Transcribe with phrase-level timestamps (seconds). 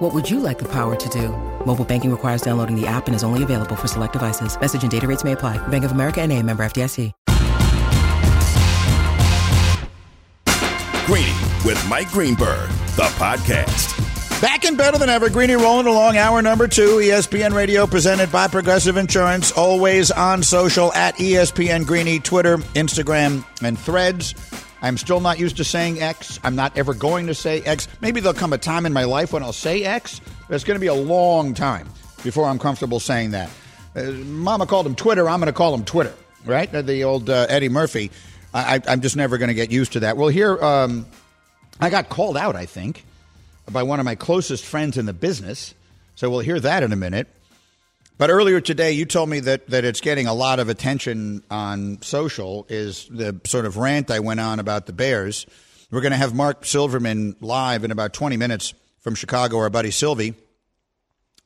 [0.00, 1.28] What would you like the power to do?
[1.66, 4.58] Mobile banking requires downloading the app and is only available for select devices.
[4.58, 5.58] Message and data rates may apply.
[5.68, 7.12] Bank of America and a member FDIC.
[11.04, 11.36] Greeny
[11.66, 14.00] with Mike Greenberg, the podcast.
[14.40, 15.28] Back and better than ever.
[15.28, 16.16] Greeny rolling along.
[16.16, 16.96] Hour number two.
[16.96, 19.52] ESPN Radio presented by Progressive Insurance.
[19.52, 24.34] Always on social at ESPN Greeny, Twitter, Instagram, and threads.
[24.82, 26.40] I'm still not used to saying X.
[26.42, 27.88] I'm not ever going to say X.
[28.00, 30.76] Maybe there'll come a time in my life when I'll say X, but it's going
[30.76, 31.88] to be a long time
[32.22, 33.50] before I'm comfortable saying that.
[33.94, 35.28] Uh, Mama called him Twitter.
[35.28, 36.70] I'm going to call him Twitter, right?
[36.70, 38.10] The old uh, Eddie Murphy.
[38.52, 40.16] I, am just never going to get used to that.
[40.16, 41.06] Well, here, um,
[41.80, 43.04] I got called out, I think,
[43.70, 45.74] by one of my closest friends in the business.
[46.16, 47.28] So we'll hear that in a minute.
[48.20, 52.02] But earlier today, you told me that, that it's getting a lot of attention on
[52.02, 55.46] social, is the sort of rant I went on about the Bears.
[55.90, 59.90] We're going to have Marc Silverman live in about 20 minutes from Chicago, our buddy
[59.90, 60.34] Sylvie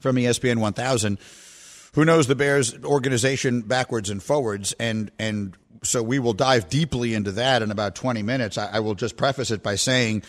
[0.01, 1.19] from ESPN 1000,
[1.93, 4.75] who knows the Bears organization backwards and forwards.
[4.81, 8.59] And, and so we will dive deeply into that in about 20 minutes.
[8.59, 10.25] I, I will just preface it by saying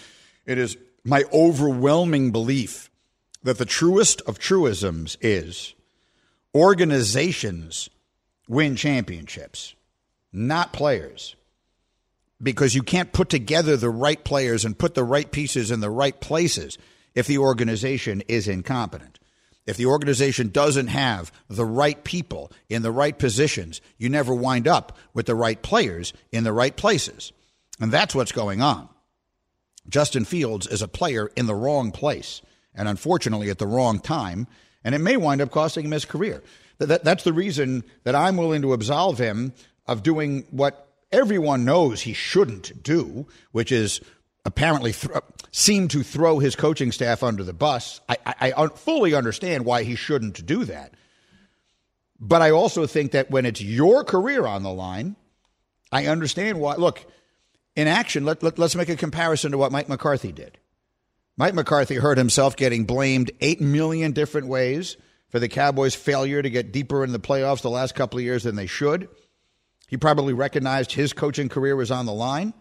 [0.45, 2.91] it is my overwhelming belief
[3.41, 5.73] that the truest of truisms is
[6.56, 7.89] organizations
[8.48, 9.75] win championships,
[10.31, 11.36] not players.
[12.42, 15.89] Because you can't put together the right players and put the right pieces in the
[15.89, 16.78] right places
[17.14, 19.20] if the organization is incompetent.
[19.66, 24.67] If the organization doesn't have the right people in the right positions, you never wind
[24.67, 27.34] up with the right players in the right places.
[27.80, 28.90] And that's what's going on.
[29.90, 32.42] Justin Fields is a player in the wrong place
[32.75, 34.47] and unfortunately at the wrong time,
[34.85, 36.41] and it may wind up costing him his career.
[36.78, 39.51] that's the reason that I'm willing to absolve him
[39.88, 44.00] of doing what everyone knows he shouldn't do, which is
[44.46, 45.12] apparently th-
[45.51, 48.00] seemed to throw his coaching staff under the bus.
[48.07, 50.94] I, I, I fully understand why he shouldn't do that.
[52.19, 55.16] But I also think that when it's your career on the line,
[55.91, 56.75] I understand why.
[56.75, 57.06] Look,
[57.75, 60.57] in action, let, let, let's make a comparison to what Mike McCarthy did.
[61.38, 64.96] Mike McCarthy heard himself getting blamed 8 million different ways
[65.29, 68.44] for the Cowboys' failure to get deeper in the playoffs the last couple of years
[68.44, 69.09] than they should.
[69.88, 72.53] He probably recognized his coaching career was on the line.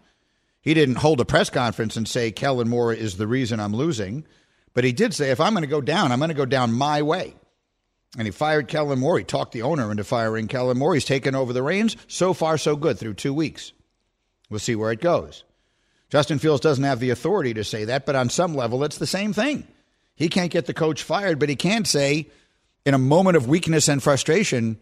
[0.60, 4.26] He didn't hold a press conference and say Kellen Moore is the reason I'm losing,
[4.72, 6.72] but he did say if I'm going to go down, I'm going to go down
[6.72, 7.36] my way.
[8.16, 9.18] And he fired Kellen Moore.
[9.18, 10.94] He talked the owner into firing Kellen Moore.
[10.94, 11.96] He's taken over the reins.
[12.06, 13.72] So far, so good through two weeks.
[14.50, 15.44] We'll see where it goes.
[16.14, 19.04] Justin Fields doesn't have the authority to say that, but on some level, it's the
[19.06, 19.66] same thing.
[20.14, 22.28] He can't get the coach fired, but he can say,
[22.86, 24.78] in a moment of weakness and frustration,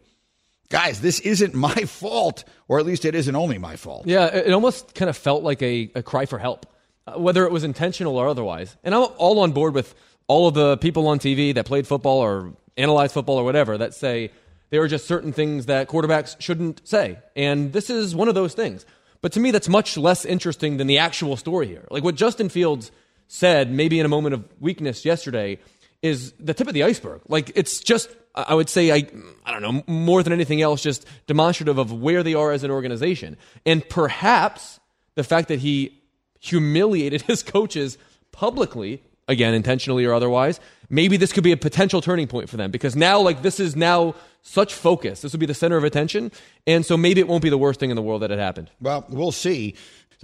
[0.69, 4.07] guys, this isn't my fault, or at least it isn't only my fault.
[4.07, 6.67] Yeah, it almost kind of felt like a, a cry for help,
[7.07, 8.77] uh, whether it was intentional or otherwise.
[8.85, 9.95] And I'm all on board with
[10.27, 13.95] all of the people on TV that played football or analyzed football or whatever that
[13.95, 14.33] say
[14.69, 17.21] there are just certain things that quarterbacks shouldn't say.
[17.35, 18.85] And this is one of those things.
[19.23, 21.87] But to me, that's much less interesting than the actual story here.
[21.91, 22.91] Like what Justin Fields
[23.29, 25.59] said, maybe in a moment of weakness yesterday,
[26.03, 27.23] is the tip of the iceberg.
[27.29, 29.07] Like it's just I would say I
[29.45, 32.71] I don't know more than anything else just demonstrative of where they are as an
[32.71, 34.81] organization and perhaps
[35.15, 36.01] the fact that he
[36.41, 37.99] humiliated his coaches
[38.33, 42.71] publicly again intentionally or otherwise maybe this could be a potential turning point for them
[42.71, 46.31] because now like this is now such focus this would be the center of attention
[46.67, 48.71] and so maybe it won't be the worst thing in the world that it happened
[48.81, 49.75] well we'll see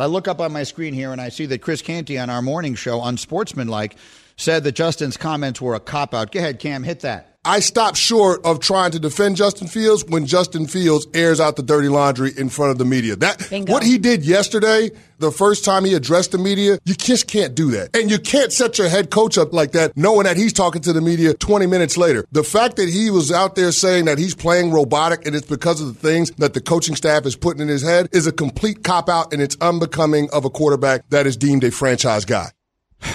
[0.01, 2.41] I look up on my screen here and I see that Chris Canty on our
[2.41, 3.97] morning show Unsportsmanlike
[4.37, 6.31] said that Justin's comments were a cop out.
[6.31, 7.38] Go ahead, Cam, hit that.
[7.49, 11.63] I stop short of trying to defend Justin Fields when Justin Fields airs out the
[11.63, 13.17] dirty laundry in front of the media.
[13.17, 13.73] That Bingo.
[13.73, 17.71] what he did yesterday, the first time he addressed the media, you just can't do
[17.71, 17.97] that.
[17.97, 20.93] And you can't set your head coach up like that knowing that he's talking to
[20.93, 22.27] the media 20 minutes later.
[22.33, 25.81] The fact that he was out there saying that he's playing robotic and it's because
[25.81, 28.85] of the things that the coaching staff is putting in his head is a complete
[28.85, 32.51] cop out and it's unbecoming of a quarterback that is deemed a franchise guy.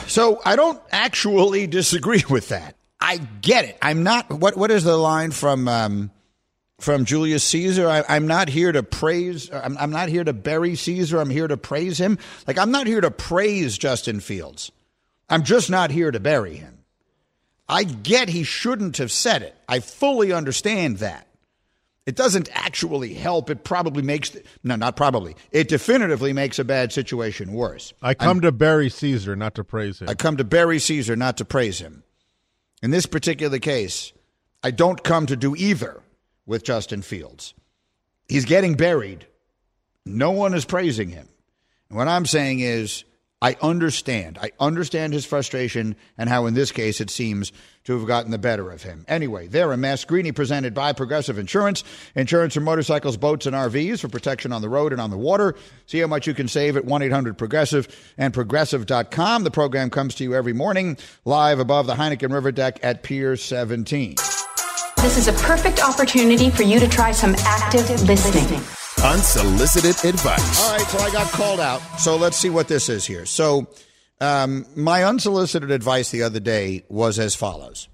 [0.07, 2.75] So I don't actually disagree with that.
[3.03, 3.77] I get it.
[3.81, 4.31] I'm not.
[4.31, 6.09] What What is the line from um,
[6.79, 7.87] from Julius Caesar?
[7.89, 9.51] I, am not here to praise.
[9.51, 11.19] I'm, I'm not here to bury Caesar.
[11.19, 12.17] I'm here to praise him.
[12.47, 14.71] Like I'm not here to praise Justin Fields.
[15.29, 16.79] I'm just not here to bury him.
[17.67, 19.55] I get he shouldn't have said it.
[19.67, 21.27] I fully understand that.
[22.05, 23.49] It doesn't actually help.
[23.49, 25.35] It probably makes no, not probably.
[25.51, 27.93] It definitively makes a bad situation worse.
[28.01, 30.07] I come I'm, to bury Caesar, not to praise him.
[30.07, 32.03] I come to bury Caesar, not to praise him.
[32.83, 34.11] In this particular case,
[34.61, 36.03] I don't come to do either
[36.45, 37.53] with Justin Fields.
[38.27, 39.25] He's getting buried.
[40.05, 41.29] No one is praising him.
[41.87, 43.05] And what I'm saying is
[43.43, 44.39] I understand.
[44.41, 47.51] I understand his frustration and how, in this case, it seems
[47.83, 49.03] to have gotten the better of him.
[49.09, 49.97] Anyway, they're a.
[50.07, 51.83] Greeny presented by Progressive Insurance.
[52.15, 55.55] Insurance for motorcycles, boats, and RVs for protection on the road and on the water.
[55.87, 59.43] See how much you can save at 1 800 Progressive and Progressive.com.
[59.43, 63.35] The program comes to you every morning live above the Heineken River Deck at Pier
[63.35, 64.15] 17.
[64.99, 70.63] This is a perfect opportunity for you to try some active listening unsolicited advice.
[70.63, 71.79] All right, so I got called out.
[71.99, 73.25] So let's see what this is here.
[73.25, 73.67] So,
[74.21, 77.89] um, my unsolicited advice the other day was as follows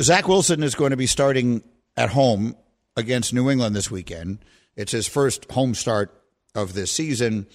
[0.00, 1.62] Zach Wilson is going to be starting
[1.96, 2.56] at home
[2.96, 4.38] against New England this weekend.
[4.76, 6.22] It's his first home start
[6.54, 7.46] of this season.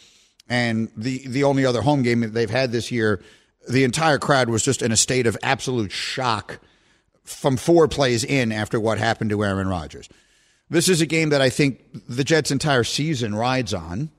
[0.49, 3.21] And the, the only other home game that they've had this year,
[3.69, 6.59] the entire crowd was just in a state of absolute shock
[7.23, 10.09] from four plays in after what happened to Aaron Rodgers.
[10.71, 14.09] This is a game that I think the Jets' entire season rides on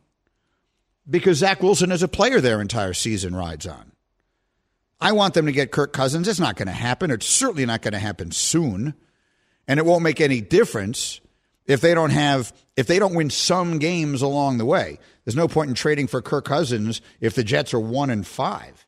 [1.08, 3.90] because Zach Wilson as a player their entire season rides on.
[5.00, 6.28] I want them to get Kirk Cousins.
[6.28, 7.10] It's not going to happen.
[7.10, 8.92] It's certainly not going to happen soon.
[9.66, 11.22] And it won't make any difference
[11.64, 14.98] if they don't have if they don't win some games along the way.
[15.24, 18.86] There's no point in trading for Kirk Cousins if the Jets are 1 and 5.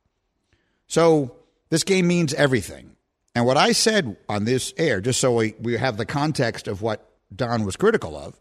[0.86, 1.36] So,
[1.70, 2.96] this game means everything.
[3.34, 6.82] And what I said on this air just so we, we have the context of
[6.82, 8.38] what Don was critical of.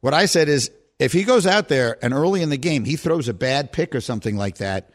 [0.00, 2.96] What I said is if he goes out there and early in the game he
[2.96, 4.90] throws a bad pick or something like that,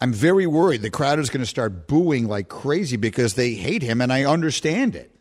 [0.00, 3.82] I'm very worried the crowd is going to start booing like crazy because they hate
[3.82, 5.14] him, and I understand it.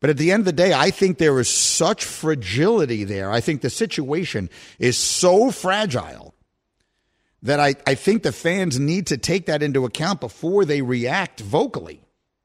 [0.00, 3.30] But at the end of the day, I think there is such fragility there.
[3.30, 6.34] I think the situation is so fragile
[7.42, 11.40] that I, I think the fans need to take that into account before they react
[11.40, 12.02] vocally.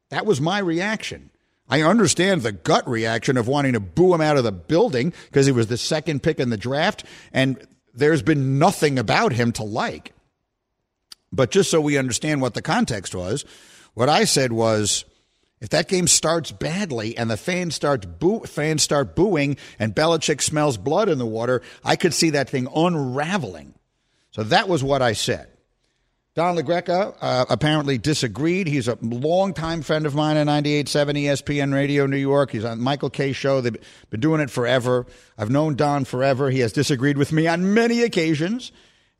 [0.09, 1.30] That was my reaction.
[1.71, 5.45] I understand the gut reaction of wanting to boo him out of the building because
[5.45, 9.63] he was the second pick in the draft, and there's been nothing about him to
[9.63, 10.13] like.
[11.31, 13.45] But just so we understand what the context was,
[13.93, 15.05] what I said was
[15.61, 20.41] if that game starts badly and the fans start boo- fans start booing and Belichick
[20.41, 23.75] smells blood in the water, I could see that thing unraveling.
[24.31, 25.50] So that was what I said.
[26.33, 28.65] Don La Greca uh, apparently disagreed.
[28.65, 32.51] He's a longtime friend of mine at 98.7 ESPN Radio New York.
[32.51, 33.59] He's on Michael Kay show.
[33.59, 33.75] They've
[34.09, 35.05] been doing it forever.
[35.37, 36.49] I've known Don forever.
[36.49, 38.71] He has disagreed with me on many occasions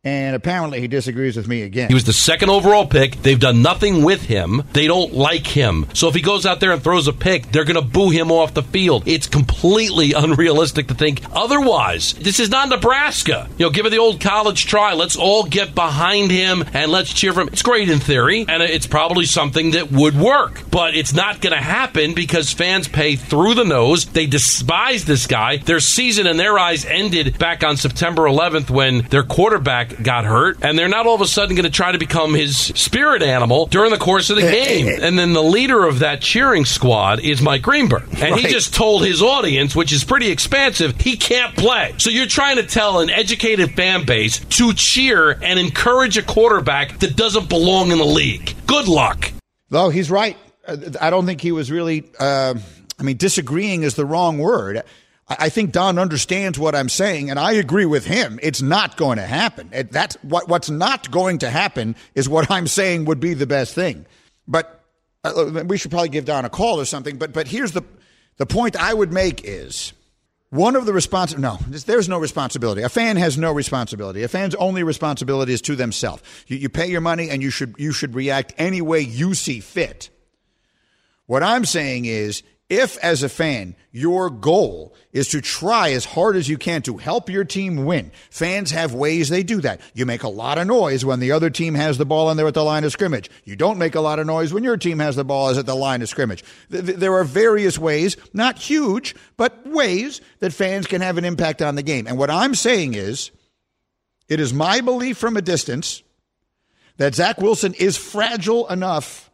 [0.04, 1.88] and apparently he disagrees with me again.
[1.90, 3.22] He was the second overall pick.
[3.22, 4.64] They've done nothing with him.
[4.74, 5.86] They don't like him.
[5.94, 8.32] So if he goes out there and throws a pick, they're going to boo him
[8.32, 9.04] off the field.
[9.06, 12.14] It's completely unrealistic to think otherwise.
[12.14, 13.48] This is not Nebraska.
[13.60, 14.94] You know, give it the old college try.
[14.94, 17.50] Let's all get behind him and let's cheer for him.
[17.50, 21.54] It's great in theory, and it's probably something that would work, but it's not going
[21.54, 24.06] to happen because fans pay through the nose.
[24.06, 25.58] They despise this guy.
[25.58, 30.58] Their season in their eyes ended back on September 11th when their quarterback got hurt,
[30.64, 33.66] and they're not all of a sudden going to try to become his spirit animal
[33.68, 34.88] during the course of the eh, game.
[34.88, 35.00] Eh, eh.
[35.02, 38.04] and then the leader of that cheering squad is Mike Greenberg.
[38.04, 38.40] And right.
[38.40, 41.94] he just told his audience, which is pretty expansive, he can't play.
[41.98, 47.00] So you're trying to tell an educated fan base to cheer and encourage a quarterback
[47.00, 48.56] that doesn't belong in the league.
[48.68, 49.32] Good luck.
[49.70, 50.38] No, he's right.
[50.68, 52.04] Uh, I don't think he was really.
[52.20, 52.56] Uh,
[53.00, 54.84] I mean, disagreeing is the wrong word.
[55.40, 58.40] I think Don understands what I'm saying, and I agree with him.
[58.42, 59.70] It's not going to happen.
[59.72, 63.48] It, that's what what's not going to happen is what I'm saying would be the
[63.48, 64.06] best thing.
[64.48, 64.84] But
[65.24, 67.18] uh, we should probably give Don a call or something.
[67.18, 67.84] But but here's the
[68.38, 69.94] the point I would make is
[70.50, 72.82] one of the respons no there's no responsibility.
[72.82, 74.24] A fan has no responsibility.
[74.24, 76.24] A fan's only responsibility is to themselves.
[76.48, 79.60] You, you pay your money, and you should you should react any way you see
[79.60, 80.10] fit.
[81.28, 86.38] What I'm saying is if, as a fan, your goal is to try as hard
[86.38, 89.82] as you can to help your team win, fans have ways they do that.
[89.94, 92.48] You make a lot of noise when the other team has the ball and they're
[92.48, 93.30] at the line of scrimmage.
[93.44, 95.66] You don't make a lot of noise when your team has the ball is at
[95.66, 96.46] the line of scrimmage.
[96.70, 101.76] There are various ways, not huge, but ways that fans can have an impact on
[101.76, 102.08] the game.
[102.08, 103.32] And what I'm saying is,
[104.30, 106.04] it is my belief from a distance
[106.96, 109.30] that Zach Wilson is fragile enough,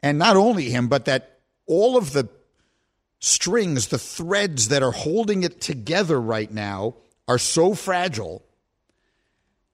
[0.00, 2.28] and not only him, but that all of the
[3.18, 6.96] strings, the threads that are holding it together right now
[7.28, 8.42] are so fragile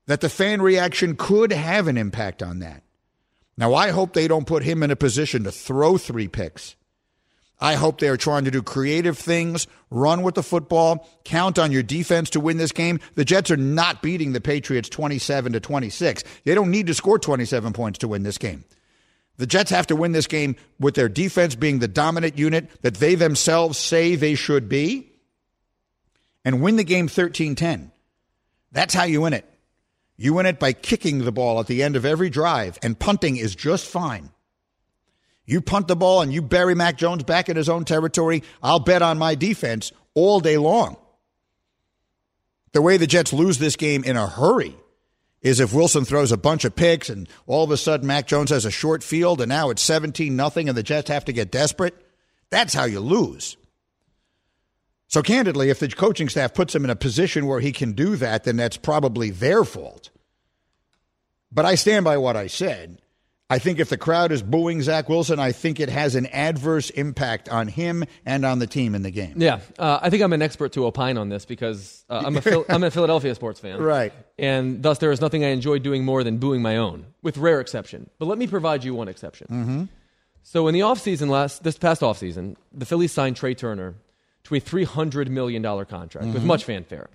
[0.07, 2.83] that the fan reaction could have an impact on that.
[3.57, 6.75] Now, I hope they don't put him in a position to throw three picks.
[7.61, 11.71] I hope they are trying to do creative things, run with the football, count on
[11.71, 12.99] your defense to win this game.
[13.15, 16.25] The Jets are not beating the Patriots 27 to 26.
[16.45, 18.65] They don't need to score 27 points to win this game.
[19.43, 22.95] The Jets have to win this game with their defense being the dominant unit that
[22.95, 25.11] they themselves say they should be
[26.45, 27.91] and win the game 13 10.
[28.71, 29.45] That's how you win it.
[30.17, 33.37] You win it by kicking the ball at the end of every drive, and punting
[33.37, 34.31] is just fine.
[35.45, 38.79] You punt the ball and you bury Mac Jones back in his own territory, I'll
[38.79, 40.97] bet on my defense all day long.
[42.75, 44.77] The way the Jets lose this game in a hurry
[45.43, 48.51] is if Wilson throws a bunch of picks and all of a sudden Mac Jones
[48.51, 51.51] has a short field and now it's 17 nothing and the Jets have to get
[51.51, 51.95] desperate.
[52.51, 53.57] That's how you lose.
[55.09, 58.17] So candidly, if the coaching staff puts him in a position where he can do
[58.17, 60.09] that, then that's probably their fault.
[61.51, 63.02] But I stand by what I said.
[63.53, 66.91] I think if the crowd is booing Zach Wilson, I think it has an adverse
[66.91, 69.35] impact on him and on the team in the game.
[69.37, 72.41] Yeah, uh, I think I'm an expert to opine on this because uh, I'm, a
[72.41, 73.81] Phil- I'm a Philadelphia sports fan.
[73.81, 74.13] Right.
[74.39, 77.61] And thus, there is nothing I enjoy doing more than booing my own, with rare
[77.61, 78.09] exception.
[78.19, 79.47] But let me provide you one exception.
[79.51, 79.85] Mm-hmm.
[80.43, 83.95] So, in the offseason, last, this past offseason, the Phillies signed Trea Turner
[84.45, 86.33] to a $300 million contract Mm-hmm.
[86.33, 87.09] with much fanfare.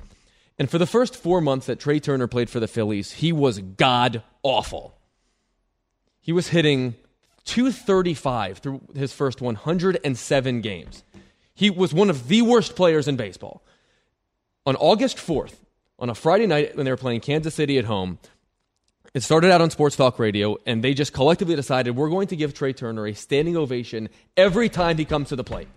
[0.59, 3.59] And for the first four months that Trea Turner played for the Phillies, he was
[3.59, 4.96] god awful.
[6.27, 6.95] He was hitting
[7.45, 11.05] 235 through his first 107 games.
[11.55, 13.63] He was one of the worst players in baseball.
[14.65, 15.55] On August 4th,
[15.97, 18.19] on a Friday night when they were playing Kansas City at home,
[19.13, 22.35] it started out on Sports Talk Radio, and they just collectively decided we're going to
[22.35, 25.69] give Trea Turner a standing ovation every time he comes to the plate.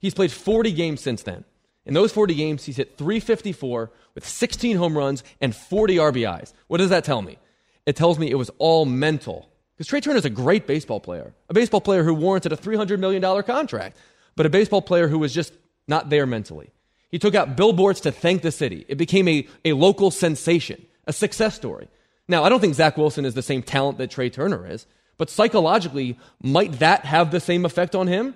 [0.00, 1.44] He's played 40 games since then.
[1.86, 6.52] In those 40 games, he's hit 354 with 16 home runs and 40 RBIs.
[6.66, 7.38] What does that tell me?
[7.86, 9.48] It tells me it was all mental.
[9.76, 12.98] Because Trea Turner is a great baseball player, a baseball player who warranted a $300
[12.98, 13.96] million contract,
[14.36, 15.52] but a baseball player who was just
[15.88, 16.70] not there mentally.
[17.10, 18.84] He took out billboards to thank the city.
[18.88, 21.88] It became a, a local sensation, a success story.
[22.26, 24.86] Now, I don't think Zach Wilson is the same talent that Trea Turner is,
[25.16, 28.34] but psychologically, might that have the same effect on him?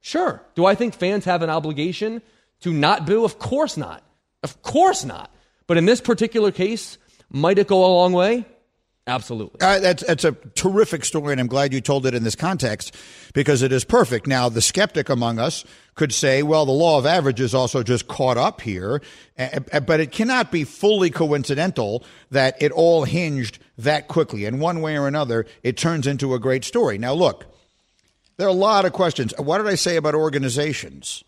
[0.00, 0.42] Sure.
[0.54, 2.22] Do I think fans have an obligation
[2.60, 3.24] to not boo?
[3.24, 4.02] Of course not.
[4.42, 5.32] Of course not.
[5.66, 6.98] But in this particular case,
[7.30, 8.44] might it go a long way?
[9.06, 9.60] Absolutely.
[9.60, 12.94] Uh, that's that's a terrific story, and I'm glad you told it in this context
[13.32, 14.26] because it is perfect.
[14.26, 15.64] Now, the skeptic among us
[15.94, 19.00] could say, "Well, the law of averages also just caught up here,"
[19.36, 24.44] but it cannot be fully coincidental that it all hinged that quickly.
[24.44, 26.98] In one way or another, it turns into a great story.
[26.98, 27.46] Now, look,
[28.36, 29.32] there are a lot of questions.
[29.38, 31.24] What did I say about organizations?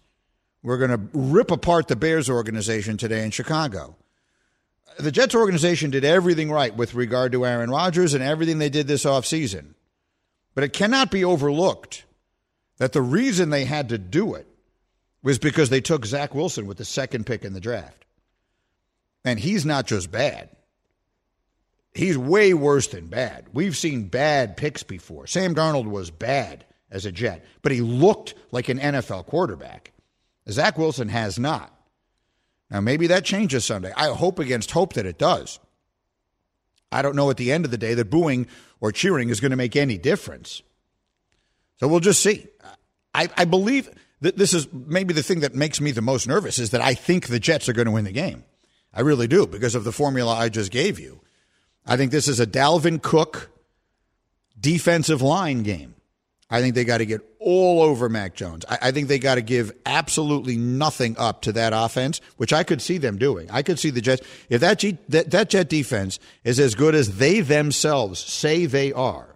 [0.63, 3.97] We're going to rip apart the Bears organization today in Chicago
[4.99, 8.87] the Jets organization did everything right with regard to Aaron Rodgers and everything they did
[8.87, 9.75] this offseason.
[10.55, 12.05] But it cannot be overlooked
[12.79, 14.47] that the reason they had to do it
[15.23, 18.05] was because they took Zach Wilson with the second pick in the draft.
[19.25, 20.49] And he's not just bad.
[21.95, 23.47] He's way worse than bad.
[23.53, 25.27] We've seen bad picks before.
[25.27, 29.93] Sam Darnold was bad as a Jet, but he looked like an NFL quarterback.
[30.49, 31.72] Zach Wilson has not.
[32.73, 33.93] Now, maybe that changes Sunday.
[33.95, 35.61] I hope against hope that it does.
[36.91, 38.47] I don't know at the end of the day that booing
[38.81, 40.63] or cheering is going to make any difference.
[41.79, 42.47] So we'll just see.
[43.15, 43.91] I, I believe
[44.23, 46.95] that this is maybe the thing that makes me the most nervous is that I
[46.95, 48.43] think the Jets are going to win the game.
[48.95, 51.21] I really do because of the formula I just gave you.
[51.85, 53.51] I think this is a Dalvin Cook
[54.59, 55.95] defensive line game.
[56.53, 58.67] I think they got to get all over Mac Jones.
[58.69, 62.63] I, I think they got to give absolutely nothing up to that offense, which I
[62.63, 63.51] could see them doing.
[63.51, 66.95] I could see the Jets if that G, that, that Jet defense is as good
[66.95, 69.35] as they themselves say they are.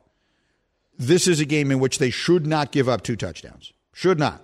[0.98, 3.72] This is a game in which they should not give up two touchdowns.
[3.94, 4.42] Should not.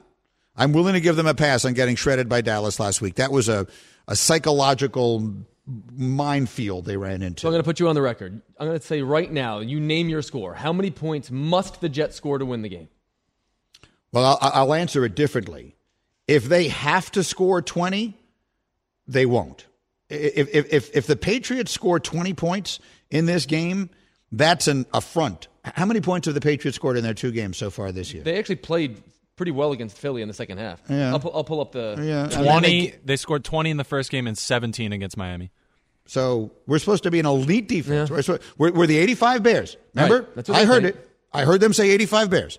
[0.56, 3.16] I'm willing to give them a pass on getting shredded by Dallas last week.
[3.16, 3.66] That was a,
[4.08, 5.34] a psychological
[5.66, 7.42] minefield they ran into.
[7.42, 8.40] So I'm going to put you on the record.
[8.58, 10.54] I'm going to say right now, you name your score.
[10.54, 12.88] How many points must the Jets score to win the game?
[14.12, 15.76] Well, I'll, I'll answer it differently.
[16.26, 18.16] If they have to score 20,
[19.06, 19.66] they won't.
[20.08, 22.78] If, if, if, if the Patriots score 20 points
[23.10, 23.90] in this game,
[24.30, 25.48] that's an affront.
[25.64, 28.22] How many points have the Patriots scored in their two games so far this year?
[28.22, 29.02] They actually played
[29.36, 30.80] pretty well against Philly in the second half.
[30.88, 31.10] Yeah.
[31.12, 31.96] I'll, pu- I'll pull up the.
[31.98, 32.28] Yeah.
[32.36, 35.50] I mean, 20 they- they scored 20 in the first game and 17 against Miami.
[36.06, 38.10] So we're supposed to be an elite defense.
[38.10, 39.76] We're, supposed- we're, we're the 85 Bears.
[39.94, 40.22] Remember?
[40.22, 40.34] Right.
[40.36, 40.96] That's what I they heard think.
[40.96, 41.08] it.
[41.32, 42.58] I heard them say 85 Bears.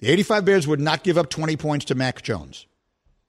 [0.00, 2.66] The 85 Bears would not give up 20 points to Mac Jones.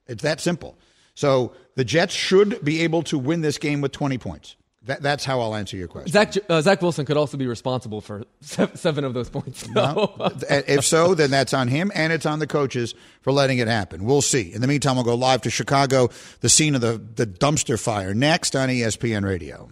[0.08, 0.78] It's that simple.
[1.16, 4.56] So the Jets should be able to win this game with 20 points.
[4.86, 6.12] That, that's how I'll answer your question.
[6.12, 9.68] Zach, uh, Zach Wilson could also be responsible for seven of those points.
[9.70, 10.16] No.
[10.50, 14.06] if so, then that's on him and it's on the coaches for letting it happen.
[14.06, 14.52] We'll see.
[14.52, 16.10] In the meantime, we'll go live to Chicago,
[16.40, 19.70] the scene of the, the dumpster fire, next on ESPN Radio.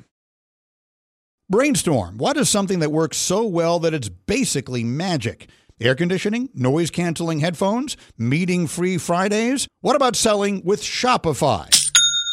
[1.49, 2.19] Brainstorm.
[2.19, 5.49] What is something that works so well that it's basically magic?
[5.81, 9.67] Air conditioning, noise canceling headphones, meeting free Fridays?
[9.81, 11.78] What about selling with Shopify?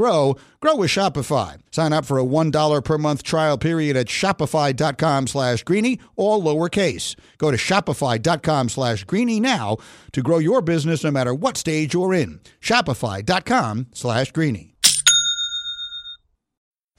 [0.00, 1.58] grow, grow with Shopify.
[1.70, 7.16] Sign up for a $1 per month trial period at shopify.com slash greeny, all lowercase.
[7.36, 9.76] Go to shopify.com slash greeny now
[10.12, 12.40] to grow your business no matter what stage you're in.
[12.62, 14.74] Shopify.com slash greeny.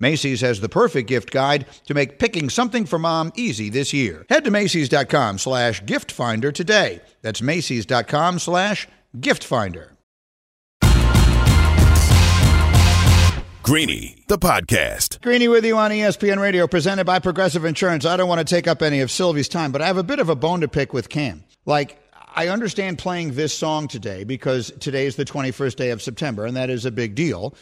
[0.00, 4.26] Macy's has the perfect gift guide to make picking something for mom easy this year.
[4.28, 7.02] Head to Macy's.com slash gift finder today.
[7.22, 8.88] That's Macy's.com slash
[9.20, 9.92] gift finder.
[13.62, 15.20] Greeny, the podcast.
[15.20, 18.04] Greeny with you on ESPN Radio, presented by Progressive Insurance.
[18.04, 20.18] I don't want to take up any of Sylvie's time, but I have a bit
[20.18, 21.44] of a bone to pick with Cam.
[21.66, 22.02] Like,
[22.34, 26.56] I understand playing this song today because today is the 21st day of September, and
[26.56, 27.54] that is a big deal.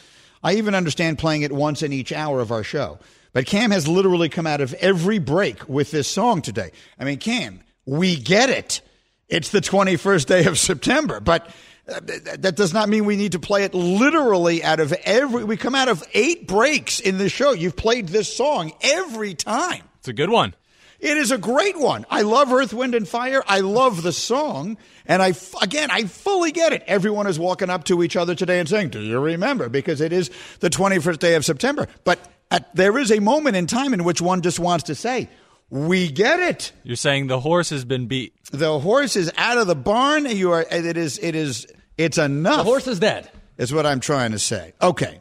[0.43, 2.99] I even understand playing it once in each hour of our show.
[3.33, 6.71] But Cam has literally come out of every break with this song today.
[6.99, 8.81] I mean, Cam, we get it.
[9.27, 11.47] It's the 21st day of September, but
[11.87, 11.99] uh,
[12.39, 15.43] that does not mean we need to play it literally out of every.
[15.43, 17.51] We come out of eight breaks in the show.
[17.51, 19.83] You've played this song every time.
[19.99, 20.55] It's a good one.
[20.99, 22.05] It is a great one.
[22.09, 23.41] I love Earth, Wind, and Fire.
[23.47, 24.77] I love the song.
[25.05, 26.83] And I, again, I fully get it.
[26.87, 29.69] Everyone is walking up to each other today and saying, Do you remember?
[29.69, 31.87] Because it is the 21st day of September.
[32.03, 32.19] But
[32.51, 35.29] at, there is a moment in time in which one just wants to say,
[35.69, 36.73] We get it.
[36.83, 38.33] You're saying the horse has been beat.
[38.51, 40.25] The horse is out of the barn.
[40.25, 41.65] You are, it is, it is,
[41.97, 42.57] it's enough.
[42.57, 43.29] The horse is dead.
[43.57, 44.73] Is what I'm trying to say.
[44.81, 45.19] Okay.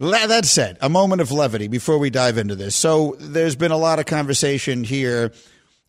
[0.00, 2.74] That said, a moment of levity before we dive into this.
[2.74, 5.32] So, there's been a lot of conversation here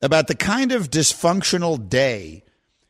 [0.01, 2.43] about the kind of dysfunctional day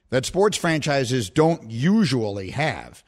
[0.09, 3.03] that sports franchises don't usually have.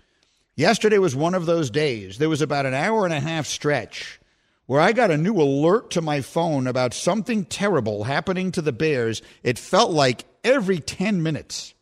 [0.56, 2.18] Yesterday was one of those days.
[2.18, 4.20] There was about an hour and a half stretch
[4.66, 8.72] where I got a new alert to my phone about something terrible happening to the
[8.72, 9.22] Bears.
[9.44, 11.74] It felt like every 10 minutes.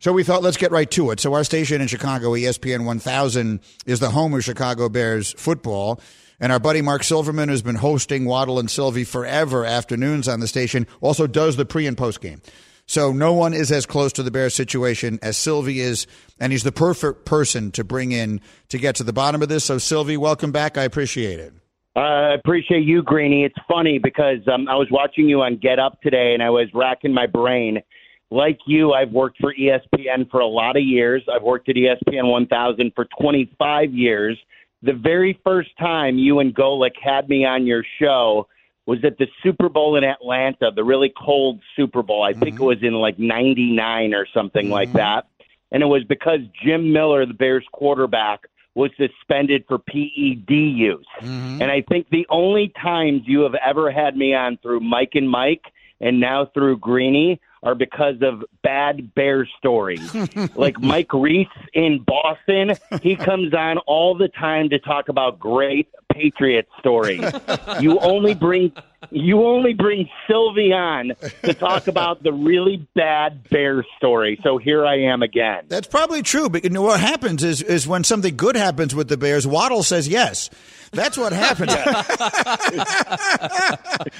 [0.00, 1.18] So we thought, let's get right to it.
[1.18, 6.00] So our station in Chicago, ESPN 1000, is the home of Chicago Bears football.
[6.38, 10.46] And our buddy Marc Silverman, who's been hosting Waddle and Sylvie forever afternoons on the
[10.46, 12.40] station, also does the pre and post game.
[12.86, 16.06] So no one is as close to the Bears situation as Sylvie is,
[16.38, 19.64] and he's the perfect person to bring in to get to the bottom of this.
[19.64, 20.78] So Sylvie, welcome back.
[20.78, 21.52] I appreciate it.
[21.96, 23.44] I uh, appreciate you, Greeny.
[23.44, 26.68] It's funny because um, I was watching you on Get Up today, and I was
[26.72, 27.82] racking my brain
[28.30, 31.22] like you, I've worked for ESPN for a lot of years.
[31.32, 34.38] I've worked at ESPN 1000 for 25 years.
[34.82, 38.46] the very first time you and Golic had me on your show
[38.86, 42.22] was at the Super Bowl in Atlanta, the really cold Super Bowl.
[42.22, 42.64] I think it mm-hmm.
[42.64, 44.98] was in like 99 or something like mm-hmm.
[44.98, 45.26] that.
[45.70, 51.04] And it was because Jim Miller, the Bears quarterback, was suspended for PED use.
[51.20, 51.60] Mm-hmm.
[51.60, 55.28] And I think the only times you have ever had me on through Mike and
[55.28, 55.64] Mike
[56.00, 60.14] and now through Greeny are because of bad bear stories.
[60.56, 65.88] like Mike Reiss in Boston, he comes on all the time to talk about great
[66.12, 67.22] Patriot stories.
[67.80, 68.72] You only bring
[69.10, 74.38] you only bring Sylvie on to talk about the really bad bear story.
[74.42, 75.64] So here I am again.
[75.68, 76.48] That's probably true.
[76.48, 79.82] But you know, what happens is is when something good happens with the Bears, Waddle
[79.82, 80.50] says yes.
[80.90, 81.74] That's what happens.
[81.84, 82.08] That's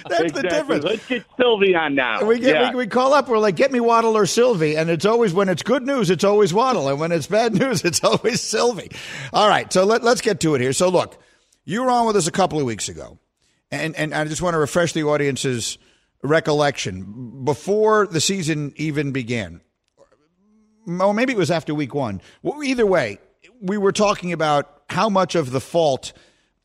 [0.08, 0.28] exactly.
[0.30, 0.84] the difference.
[0.84, 2.24] Let's get Sylvie on now.
[2.24, 2.70] We, get, Yeah.
[2.70, 3.28] we, we call up.
[3.28, 6.24] We're like, get me Waddle or Sylvie, and it's always when it's good news, it's
[6.24, 8.90] always Waddle, and when it's bad news, it's always Sylvie.
[9.32, 10.72] All right, so let, let's get to it here.
[10.74, 11.16] So look,
[11.64, 13.18] you were on with us a couple of weeks ago,
[13.70, 15.78] and and I just want to refresh the audience's
[16.22, 19.60] recollection before the season even began.
[20.86, 22.22] Or maybe it was after week one.
[22.42, 23.18] Well, either way,
[23.60, 26.12] we were talking about how much of the fault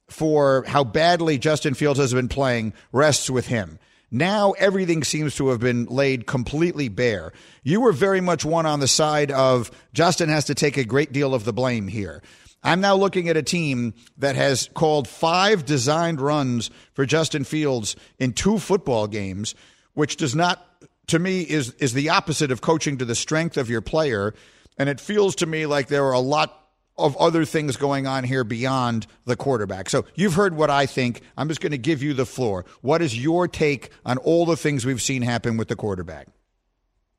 [0.08, 3.80] for how badly Justin Fields has been playing rests with him.
[4.12, 7.34] Now everything seems to have been laid completely bare.
[7.64, 11.12] You were very much one on the side of Justin has to take a great
[11.12, 12.22] deal of the blame here.
[12.64, 17.96] I'm now looking at a team that has called five designed runs for Justin Fields
[18.20, 19.54] in two football games,
[19.94, 20.66] which does not,
[21.08, 24.34] to me, is, is the opposite of coaching to the strength of your player.
[24.78, 26.60] And it feels to me like there are a lot
[26.98, 29.90] of other things going on here beyond the quarterback.
[29.90, 31.22] So you've heard what I think.
[31.38, 32.66] I'm just going to give you the floor.
[32.82, 36.28] What is your take on all the things we've seen happen with the quarterback?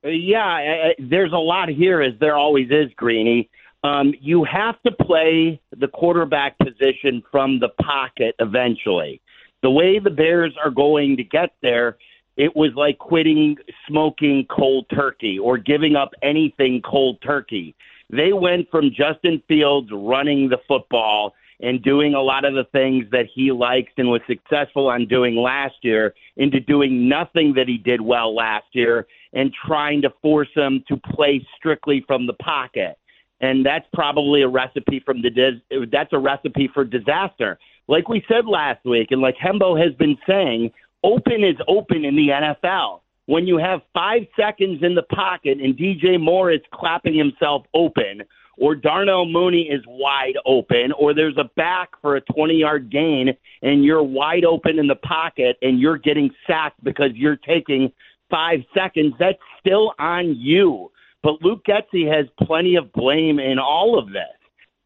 [0.05, 3.51] Uh, Yeah, I, I, there's a lot here, as there always is, Greeny.
[3.85, 9.21] Um, you have to play the quarterback position from the pocket eventually.
[9.63, 11.99] The way the Bears are going to get there,
[12.39, 17.75] it was like quitting smoking cold turkey or giving up anything cold turkey.
[18.09, 23.05] They went from Justin Fields running the football and doing a lot of the things
[23.13, 27.77] that he likes and was successful on doing last year into doing nothing that he
[27.77, 32.97] did well last year and trying to force him to play strictly from the pocket.
[33.45, 37.59] And that's probably a recipe from the dis- that's a recipe for disaster.
[37.89, 42.17] Like we said last week and like Hembo has been saying, open is open in
[42.17, 43.01] the NFL.
[43.27, 48.23] When you have 5 seconds in the pocket and DJ Moore is clapping himself open
[48.57, 53.37] or Darnell Mooney is wide open, or there's a back for a 20 yard gain
[53.61, 57.93] and you're wide open in the pocket and you're getting sacked because you're taking
[58.31, 60.91] five seconds, that's still on you.
[61.25, 64.23] But Luke Getsy has plenty of blame in all of this.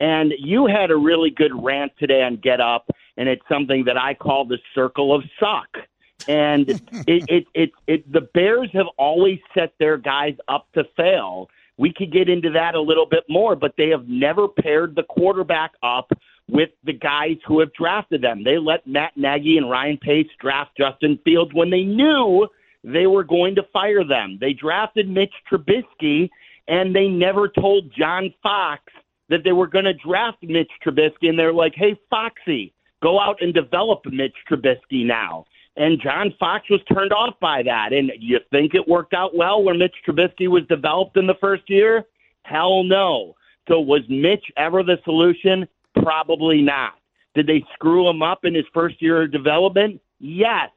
[0.01, 3.99] And you had a really good rant today on Get Up, and it's something that
[3.99, 5.85] I call the circle of suck.
[6.29, 6.71] And
[7.09, 11.51] it, it, it, it, the Bears have always set their guys up to fail.
[11.77, 15.03] We could get into that a little bit more, but they have never paired the
[15.03, 16.13] quarterback up
[16.49, 18.45] with the guys who have drafted them.
[18.45, 22.49] They let Matt Nagy and Ryan Pace draft Justin Fields when they knew
[22.85, 24.39] they were going to fire them.
[24.41, 26.29] They drafted Mitch Trubisky,
[26.69, 28.83] and they never told John Fox
[29.29, 33.43] that they were going to draft Mitch Trubisky, and they're like, hey, Foxy, go out
[33.43, 35.45] and develop Mitch Trubisky now.
[35.77, 37.93] And John Fox was turned off by that.
[37.93, 41.63] And you think it worked out well when Mitch Trubisky was developed in the first
[41.69, 42.05] year?
[42.43, 43.37] Hell no.
[43.69, 45.69] So was Mitch ever the solution?
[46.03, 46.95] Probably not.
[47.35, 50.01] Did they screw him up in his first year of development?
[50.19, 50.71] Yes,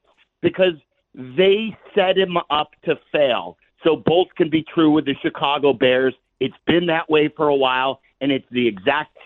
[0.44, 0.74] because
[1.14, 3.58] they set him up to fail.
[3.84, 6.14] So both can be true with the Chicago Bears.
[6.40, 9.18] It's been that way for a while, and it's the exact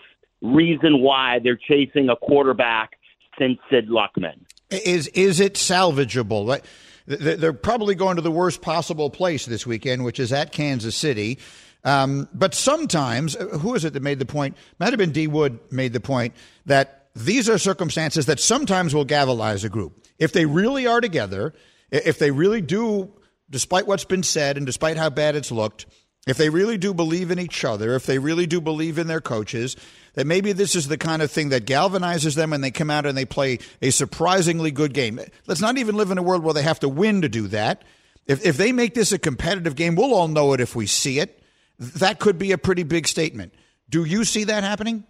[0.42, 2.92] reason why they're chasing a quarterback
[3.38, 4.40] since Sid Luckman.
[4.70, 6.60] Is is it salvageable?
[7.06, 11.38] They're probably going to the worst possible place this weekend, which is at Kansas City.
[11.84, 14.56] Um, but sometimes, uh, who is it that made the point?
[14.80, 15.28] Might have been D.
[15.28, 16.34] Wood made the point
[16.66, 20.04] that these are circumstances that sometimes will gavelize a group.
[20.18, 21.54] If they really are together,
[21.90, 23.12] if they really do,
[23.50, 25.86] despite what's been said and despite how bad it's looked,
[26.26, 29.20] if they really do believe in each other, if they really do believe in their
[29.20, 29.76] coaches,
[30.14, 33.06] that maybe this is the kind of thing that galvanizes them and they come out
[33.06, 35.20] and they play a surprisingly good game.
[35.46, 37.82] Let's not even live in a world where they have to win to do that.
[38.26, 41.20] If, if they make this a competitive game, we'll all know it if we see
[41.20, 41.40] it.
[41.78, 43.54] That could be a pretty big statement.
[43.88, 45.04] Do you see that happening?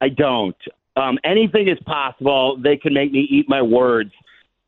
[0.00, 0.56] I don't.
[0.96, 2.56] Um, anything is possible.
[2.56, 4.12] They can make me eat my words.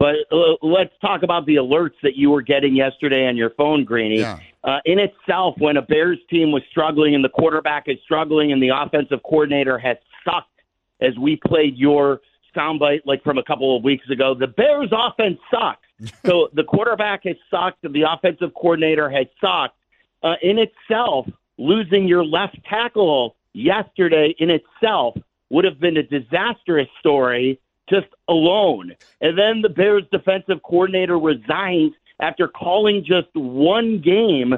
[0.04, 3.84] But uh, let's talk about the alerts that you were getting yesterday on your phone,
[3.84, 4.20] Greeny.
[4.20, 4.38] Yeah.
[4.62, 8.62] Uh, in itself, when a Bears team was struggling and the quarterback is struggling and
[8.62, 10.60] the offensive coordinator has sucked
[11.00, 12.20] as we played your
[12.54, 14.34] soundbite like from a couple of weeks ago.
[14.34, 15.88] The Bears' offense sucks.
[16.26, 17.82] so the quarterback has sucked.
[17.84, 19.78] And the offensive coordinator has sucked.
[20.22, 25.16] Uh, in itself, losing your left tackle yesterday in itself
[25.48, 28.92] would have been a disastrous story just alone.
[29.20, 34.54] And then the Bears defensive coordinator resigns after calling just one game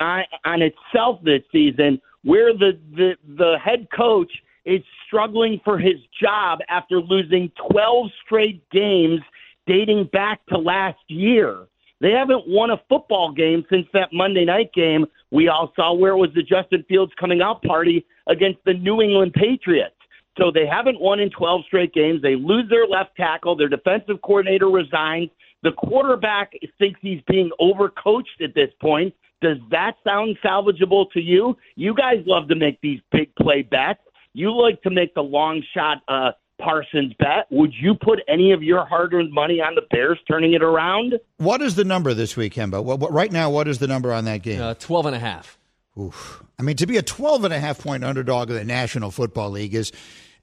[0.00, 4.32] on, on itself this season where the, the, the head coach
[4.64, 9.20] is struggling for his job after losing 12 straight games
[9.66, 11.66] dating back to last year.
[12.00, 16.12] They haven't won a football game since that Monday night game we all saw where
[16.12, 19.96] it was the Justin Fields coming out party against the New England Patriots.
[20.38, 22.22] So they haven't won in 12 straight games.
[22.22, 23.56] They lose their left tackle.
[23.56, 25.30] Their defensive coordinator resigns.
[25.62, 29.14] The quarterback thinks he's being overcoached at this point.
[29.40, 31.56] Does that sound salvageable to you?
[31.76, 34.00] You guys love to make these big play bets.
[34.32, 37.46] You like to make the long shot uh, Parsons bet.
[37.50, 41.14] Would you put any of your hard-earned money on the Bears turning it around?
[41.38, 42.82] What is the number this week, Hembo?
[42.82, 44.60] Well, right now, what is the number on that game?
[44.60, 45.58] Uh, 12 and a half.
[45.98, 46.42] Oof.
[46.58, 49.50] I mean, to be a 12 and a half point underdog of the National Football
[49.50, 49.92] League is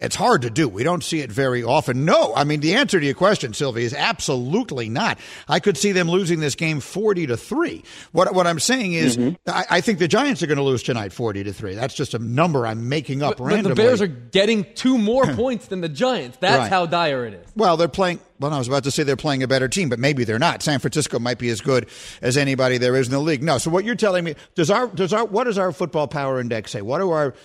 [0.01, 0.67] it's hard to do.
[0.67, 2.05] We don't see it very often.
[2.05, 5.19] No, I mean the answer to your question, Sylvie, is absolutely not.
[5.47, 7.83] I could see them losing this game forty to three.
[8.11, 9.35] What what I'm saying is, mm-hmm.
[9.47, 11.75] I, I, think the Giants are going to lose tonight, forty to three.
[11.75, 13.69] That's just a number I'm making up but, randomly.
[13.69, 16.37] But the Bears are getting two more points than the Giants.
[16.39, 16.69] That's right.
[16.69, 17.47] how dire it is.
[17.55, 18.19] Well, they're playing.
[18.39, 20.63] Well, I was about to say they're playing a better team, but maybe they're not.
[20.63, 21.87] San Francisco might be as good
[22.23, 23.43] as anybody there is in the league.
[23.43, 23.59] No.
[23.59, 26.71] So what you're telling me does our does our what does our football power index
[26.71, 26.81] say?
[26.81, 27.35] What do our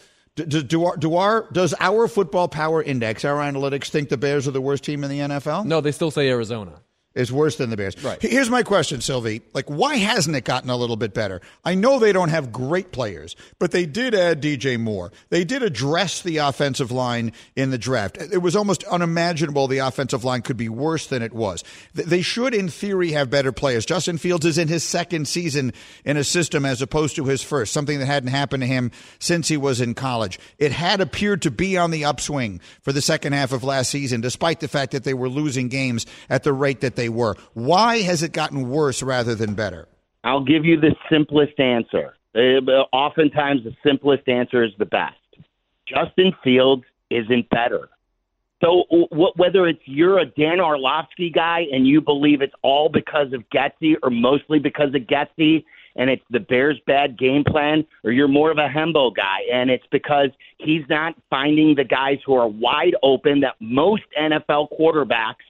[0.44, 4.46] do, do, our, do our does our football power index, our analytics, think the Bears
[4.46, 5.64] are the worst team in the NFL?
[5.64, 6.81] No, they still say Arizona
[7.16, 8.02] is worse than the Bears.
[8.05, 8.20] Right.
[8.20, 9.42] Here's my question, Sylvie.
[9.55, 11.40] Like, why hasn't it gotten a little bit better?
[11.64, 15.11] I know they don't have great players, but they did add DJ Moore.
[15.31, 18.18] They did address the offensive line in the draft.
[18.18, 21.64] It was almost unimaginable the offensive line could be worse than it was.
[21.94, 23.87] They should, in theory, have better players.
[23.87, 25.72] Justin Fields is in his second season
[26.05, 29.48] in a system as opposed to his first, something that hadn't happened to him since
[29.48, 30.38] he was in college.
[30.59, 34.20] It had appeared to be on the upswing for the second half of last season,
[34.20, 37.37] despite the fact that they were losing games at the rate that they they were.
[37.55, 39.87] Why has it gotten worse rather than better?
[40.25, 42.16] I'll give you the simplest answer.
[42.35, 45.14] Uh, oftentimes, the simplest answer is the best.
[45.87, 47.88] Justin Fields isn't better.
[48.61, 48.85] So,
[49.37, 53.95] whether it's you're a Dan Orlovsky guy and you believe it's all because of Getsy
[54.03, 55.64] or mostly because of Getsy,
[55.95, 59.71] and it's the Bears' bad game plan, or you're more of a Hembo guy and
[59.71, 65.45] it's because he's not finding the guys who are wide open that most NFL quarterbacks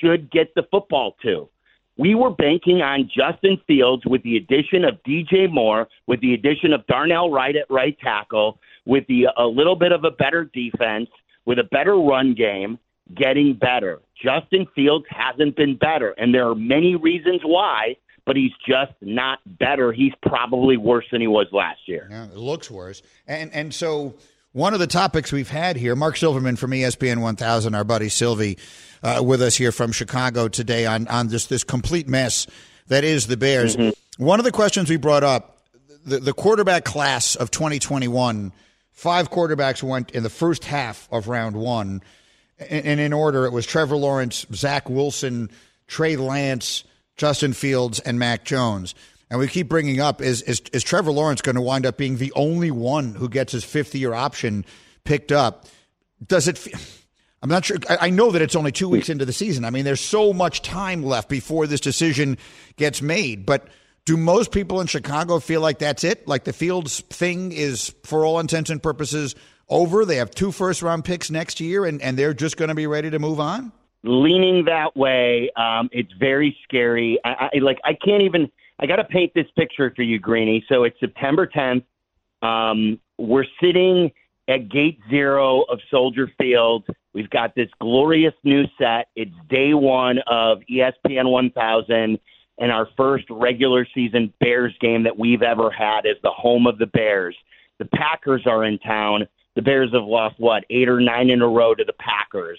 [0.00, 1.48] should get the football to.
[1.96, 6.72] We were banking on Justin Fields with the addition of DJ Moore, with the addition
[6.72, 11.08] of Darnell Wright at right tackle, with the a little bit of a better defense,
[11.44, 12.78] with a better run game,
[13.16, 14.00] getting better.
[14.22, 17.96] Justin Fields hasn't been better, and there are many reasons why,
[18.26, 19.92] but he's just not better.
[19.92, 22.06] He's probably worse than he was last year.
[22.10, 23.02] Yeah, it looks worse.
[23.26, 24.14] And and so
[24.52, 28.58] one of the topics we've had here, Marc Silverman from ESPN 1000, our buddy Sylvie
[29.02, 32.46] uh, with us here from Chicago today on on this this complete mess
[32.88, 33.76] that is the Bears.
[33.76, 34.24] Mm-hmm.
[34.24, 35.58] One of the questions we brought up,
[36.04, 38.52] the, the quarterback class of 2021,
[38.90, 42.02] five quarterbacks went in the first half of round one,
[42.58, 45.50] and in order it was Trevor Lawrence, Zach Wilson,
[45.86, 46.84] Trey Lance,
[47.16, 48.94] Justin Fields, and Mac Jones.
[49.30, 52.16] And we keep bringing up is, is, is Trevor Lawrence going to wind up being
[52.16, 54.64] the only one who gets his fifth year option
[55.04, 55.66] picked up?
[56.26, 56.66] Does it?
[57.42, 57.76] I'm not sure.
[57.88, 59.64] I know that it's only two weeks into the season.
[59.64, 62.38] I mean, there's so much time left before this decision
[62.76, 63.46] gets made.
[63.46, 63.68] But
[64.04, 66.26] do most people in Chicago feel like that's it?
[66.26, 69.34] Like the Fields thing is, for all intents and purposes,
[69.68, 70.04] over?
[70.04, 72.86] They have two first round picks next year, and, and they're just going to be
[72.86, 73.70] ready to move on?
[74.02, 77.18] Leaning that way, um, it's very scary.
[77.24, 77.78] I, I like.
[77.84, 78.50] I can't even.
[78.80, 80.64] I got to paint this picture for you, Greeny.
[80.68, 81.84] So it's September 10th.
[82.42, 84.12] Um, we're sitting
[84.48, 86.84] at gate zero of Soldier Field.
[87.12, 89.08] We've got this glorious new set.
[89.16, 92.18] It's day one of ESPN 1000
[92.60, 96.78] and our first regular season Bears game that we've ever had as the home of
[96.78, 97.36] the Bears.
[97.78, 99.26] The Packers are in town.
[99.54, 102.58] The Bears have lost, what, eight or nine in a row to the Packers.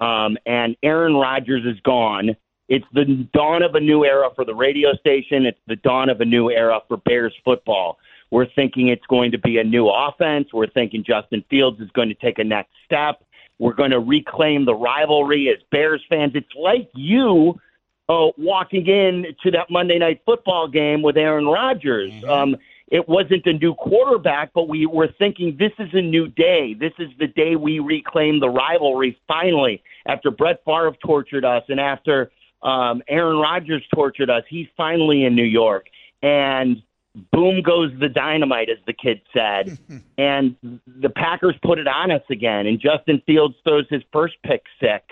[0.00, 2.36] Um, and Aaron Rodgers is gone.
[2.68, 5.44] It's the dawn of a new era for the radio station.
[5.46, 7.98] It's the dawn of a new era for Bears football.
[8.30, 10.48] We're thinking it's going to be a new offense.
[10.52, 13.22] We're thinking Justin Fields is going to take a next step.
[13.58, 16.32] We're going to reclaim the rivalry as Bears fans.
[16.34, 17.60] It's like you
[18.08, 22.12] uh, walking in to that Monday night football game with Aaron Rodgers.
[22.12, 22.30] Mm-hmm.
[22.30, 22.56] Um,
[22.88, 26.74] it wasn't a new quarterback, but we were thinking this is a new day.
[26.74, 29.82] This is the day we reclaim the rivalry finally.
[30.06, 32.30] After Brett Favre tortured us and after
[32.64, 35.86] um, Aaron Rodgers tortured us, he's finally in New York.
[36.22, 36.82] And
[37.30, 39.78] boom goes the dynamite, as the kid said.
[40.18, 42.66] and the Packers put it on us again.
[42.66, 45.04] And Justin Fields throws his first pick six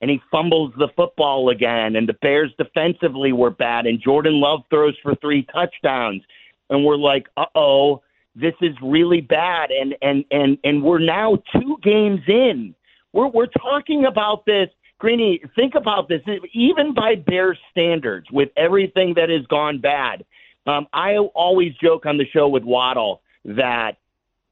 [0.00, 1.96] and he fumbles the football again.
[1.96, 3.86] And the Bears defensively were bad.
[3.86, 6.22] And Jordan Love throws for three touchdowns.
[6.68, 8.02] And we're like, uh oh,
[8.34, 9.70] this is really bad.
[9.70, 12.74] And and and and we're now two games in.
[13.12, 14.68] We're we're talking about this.
[14.98, 16.22] Greeny, think about this.
[16.52, 20.24] Even by Bears standards, with everything that has gone bad,
[20.66, 23.98] um, I always joke on the show with Waddle that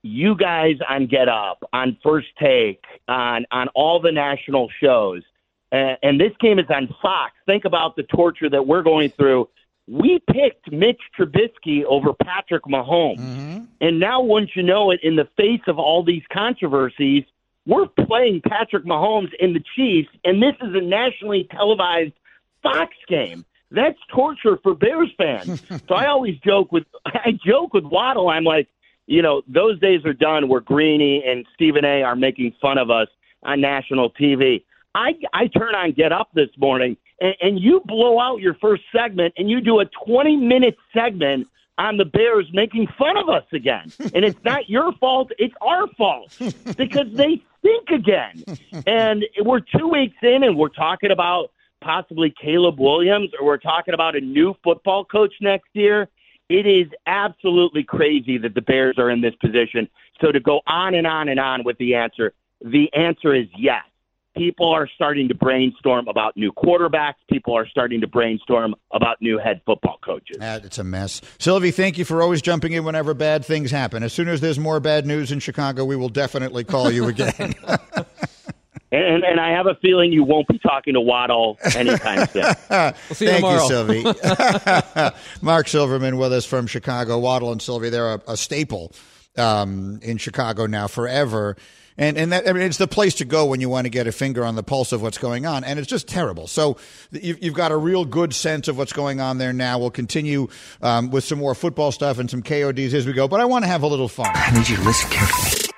[0.02, 5.22] you guys on Get Up, on First Take, on on all the national shows,
[5.72, 7.33] uh, and this game is on Fox.
[7.46, 9.48] Think about the torture that we're going through.
[9.88, 13.18] We picked Mitch Trubisky over Patrick Mahomes.
[13.18, 13.64] Mm-hmm.
[13.80, 17.24] And now, once you know it, in the face of all these controversies,
[17.66, 22.12] we're playing Patrick Mahomes in the Chiefs, and this is a nationally televised
[22.62, 23.44] Fox game.
[23.70, 25.62] That's torture for Bears fans.
[25.88, 28.29] so I always joke with I joke with Waddle.
[28.29, 28.68] I'm like,
[29.07, 32.03] you know, those days are done where Greeny and Stephen A.
[32.03, 33.09] are making fun of us
[33.42, 34.62] on national TV.
[34.94, 38.83] I I turn on Get Up this morning, and, and you blow out your first
[38.94, 41.48] segment, and you do a 20 minute segment
[41.79, 43.93] on the Bears making fun of us again.
[44.15, 46.37] And it's not your fault, it's our fault
[46.77, 48.45] because they think again.
[48.87, 51.51] And we're two weeks in and we're talking about
[51.83, 56.09] possibly Caleb Williams or we're talking about a new football coach next year.
[56.49, 59.89] It is absolutely crazy that the Bears are in this position.
[60.21, 63.83] So to go on and on and on with the answer, the answer is yes
[64.37, 67.14] people are starting to brainstorm about new quarterbacks.
[67.31, 70.38] People are starting to brainstorm about new head football coaches.
[70.40, 71.20] Uh, it's a mess.
[71.38, 74.03] Silvy, thank you for always jumping in whenever bad things happen.
[74.03, 77.55] As soon as there's more bad news in Chicago, we will definitely call you again.
[78.92, 82.44] And, and, I have a feeling you won't be talking to Waddle anytime soon.
[82.70, 83.62] we'll see you Thank tomorrow.
[83.62, 85.14] you, Silvy.
[85.42, 87.18] Marc Silverman with us from Chicago.
[87.18, 88.92] Waddle and Silvy, they're a, a staple
[89.37, 91.57] um, in Chicago now forever.
[91.96, 94.07] And and that I mean it's the place to go when you want to get
[94.07, 96.48] a finger on the pulse of what's going on, and it's just terrible.
[96.48, 96.76] So
[97.12, 99.78] you've, you've got a real good sense of what's going on there now.
[99.78, 100.48] We'll continue
[100.83, 103.64] um, with some more football stuff and some KODs as we go, but I want
[103.64, 104.30] to have a little fun.
[104.35, 105.70] I need you to listen carefully.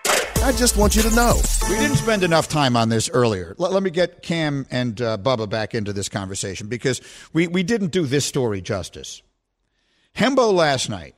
[0.43, 1.41] I just want you to know.
[1.69, 3.55] We didn't spend enough time on this earlier.
[3.59, 7.01] Let, let me get Cam and uh, Bubba back into this conversation because
[7.33, 9.23] we, we didn't do this story justice.
[10.15, 11.15] Hembo last night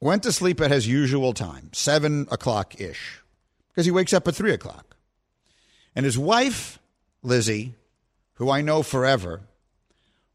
[0.00, 3.20] went to sleep at his usual time, 7 o'clock ish
[3.70, 4.96] because he wakes up at 3 o'clock.
[5.94, 6.78] And his wife,
[7.22, 7.74] Lizzie,
[8.34, 9.42] who I know forever,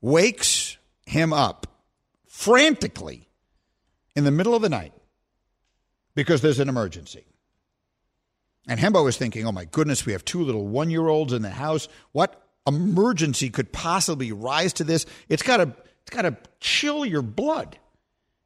[0.01, 1.67] wakes him up
[2.27, 3.27] frantically
[4.15, 4.93] in the middle of the night
[6.13, 7.25] because there's an emergency.
[8.67, 11.41] And Hembo is thinking, oh my goodness, we have two little one year olds in
[11.41, 11.87] the house.
[12.11, 15.05] What emergency could possibly rise to this?
[15.29, 17.79] It's got to it's got to chill your blood.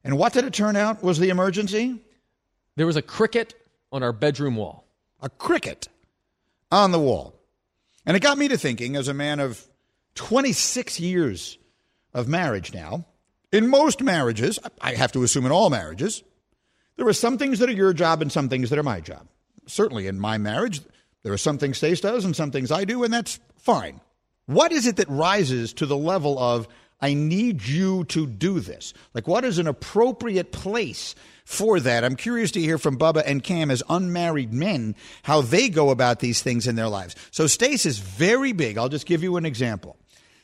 [0.02, 2.00] And what did it turn out was the emergency?
[2.76, 3.54] There was a cricket
[3.92, 4.86] on our bedroom wall.
[5.20, 5.88] A cricket
[6.70, 7.34] on the wall.
[8.06, 9.66] And it got me to thinking, as a man of
[10.14, 11.58] 26 years
[12.14, 13.06] of marriage now,
[13.52, 16.22] in most marriages, I have to assume in all marriages,
[16.96, 19.26] there are some things that are your job and some things that are my job.
[19.66, 20.80] Certainly in my marriage,
[21.22, 24.00] there are some things Stace does and some things I do, and that's fine.
[24.46, 26.66] What is it that rises to the level of,
[27.00, 28.92] I need you to do this?
[29.14, 31.14] Like, what is an appropriate place
[31.50, 32.04] for that.
[32.04, 36.20] I'm curious to hear from Bubba and Cam as unmarried men how they go about
[36.20, 37.16] these things in their lives.
[37.32, 38.78] So Stace is very big.
[38.78, 39.96] I'll just give you an example.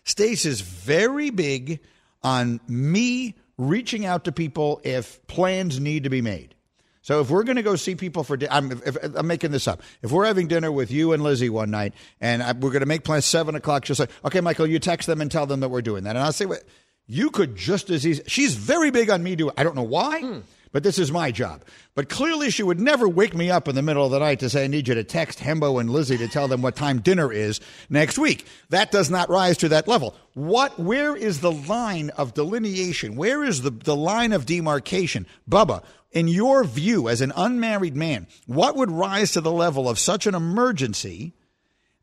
[0.03, 1.79] Stace is very big
[2.25, 6.57] on me reaching out to people if plans need to be made.
[7.03, 8.83] So if we're going to go see people for, I'm,
[9.14, 9.83] I'm making this up.
[10.03, 12.87] If we're having dinner with you and Lizzie one night, and I, we're going to
[12.87, 15.69] make plans seven o'clock, just like, okay, Michael, you text them and tell them that
[15.69, 16.64] we're doing that, and I'll say, "What?
[17.07, 18.25] you could just as easy.
[18.27, 19.55] She's very big on me doing.
[19.57, 20.21] I don't know why.
[20.21, 20.40] Hmm
[20.77, 21.65] but this is my job.
[21.95, 24.51] But clearly, she would never wake me up in the middle of the night to
[24.51, 27.33] say, I need you to text Hembo and Lizzie to tell them what time dinner
[27.33, 28.47] is next week.
[28.69, 30.15] That does not rise to that level.
[30.35, 33.17] What, where is the line of delineation?
[33.17, 35.27] Where is the, the line of demarcation?
[35.51, 39.99] Bubba, in your view, as an unmarried man, what would rise to the level of
[39.99, 41.33] such an emergency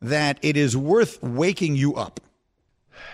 [0.01, 2.19] that it is worth waking you up?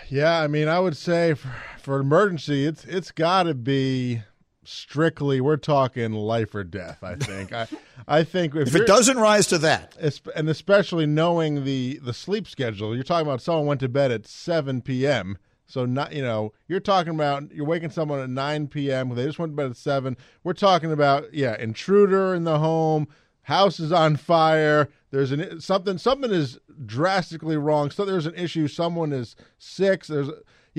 [0.07, 4.21] Yeah, I mean, I would say for, for emergency, it's it's got to be
[4.63, 7.67] strictly we're talking life or death i think i
[8.07, 9.95] i think if, if it doesn't rise to that
[10.35, 14.27] and especially knowing the the sleep schedule you're talking about someone went to bed at
[14.27, 19.09] 7 p.m So not you know you're talking about you're waking someone at 9 p.m.
[19.15, 20.17] They just went to bed at seven.
[20.43, 23.07] We're talking about yeah intruder in the home,
[23.43, 24.89] house is on fire.
[25.11, 27.91] There's an something something is drastically wrong.
[27.91, 28.67] So there's an issue.
[28.67, 30.07] Someone is sick.
[30.07, 30.29] There's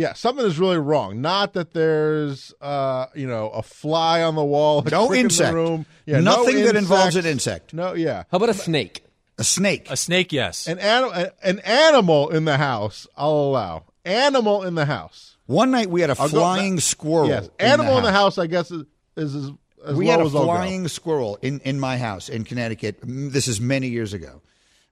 [0.01, 1.21] yeah, something is really wrong.
[1.21, 5.85] Not that there's uh, you know a fly on the wall, no insect, room.
[6.07, 7.75] Yeah, nothing no that involves an insect.
[7.75, 8.25] No, yeah.
[8.31, 9.05] How about a snake?
[9.37, 9.91] A snake.
[9.91, 10.67] A snake, yes.
[10.67, 13.07] An animal, an animal in the house.
[13.15, 15.37] I'll allow animal in the house.
[15.45, 17.29] One night we had a I'll flying go, squirrel.
[17.29, 18.39] Yes, in animal the in the house.
[18.39, 18.85] I guess is,
[19.19, 19.51] is as,
[19.85, 20.47] as we low had a as I'll go.
[20.47, 23.01] flying squirrel in in my house in Connecticut.
[23.03, 24.41] This is many years ago.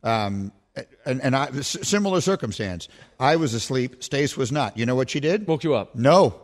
[0.02, 0.52] Um,
[1.04, 2.88] and, and I, similar circumstance.
[3.18, 4.02] I was asleep.
[4.02, 4.76] Stace was not.
[4.76, 5.46] You know what she did?
[5.46, 5.94] Woke you up.
[5.94, 6.40] No.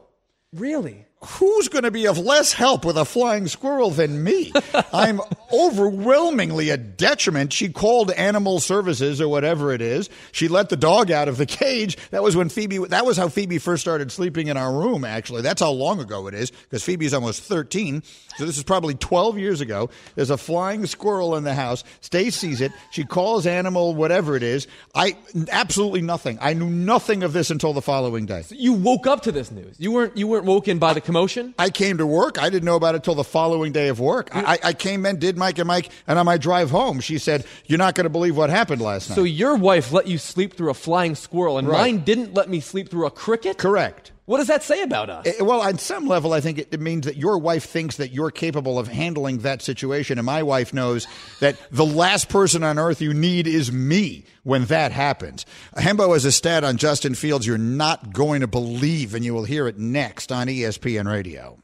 [0.53, 1.07] Really?
[1.27, 4.53] Who's going to be of less help with a flying squirrel than me?
[4.93, 5.21] I'm
[5.53, 7.53] overwhelmingly a detriment.
[7.53, 10.09] She called animal services or whatever it is.
[10.33, 11.97] She let the dog out of the cage.
[12.11, 15.43] That was when Phoebe, that was how Phoebe first started sleeping in our room, actually.
[15.43, 18.03] That's how long ago it is, because Phoebe's almost 13.
[18.37, 19.91] So this is probably 12 years ago.
[20.15, 21.85] There's a flying squirrel in the house.
[22.01, 22.73] Stace sees it.
[22.91, 24.67] She calls animal whatever it is.
[24.95, 25.17] I,
[25.51, 26.39] absolutely nothing.
[26.41, 28.43] I knew nothing of this until the following day.
[28.51, 29.77] You woke up to this news.
[29.79, 31.55] You weren't you weren't woken by the commotion.
[31.59, 32.43] I came to work.
[32.43, 34.31] I didn't know about it till the following day of work.
[34.35, 37.45] I, I came in, did Mike and Mike, and on my drive home, she said,
[37.67, 40.57] "You're not going to believe what happened last night." So your wife let you sleep
[40.57, 41.93] through a flying squirrel, and Right.
[41.93, 43.59] mine didn't let me sleep through a cricket.
[43.59, 44.11] Correct.
[44.27, 45.27] What does that say about us?
[45.27, 48.11] Eh, Well, on some level, I think it, it means that your wife thinks that
[48.13, 51.07] you're capable of handling that situation, and my wife knows
[51.41, 55.45] that the last person on earth you need is me when that happens.
[55.77, 59.45] Hembo has a stat on Justin Fields you're not going to believe, and you will
[59.45, 61.64] hear it next on ESPN Radio.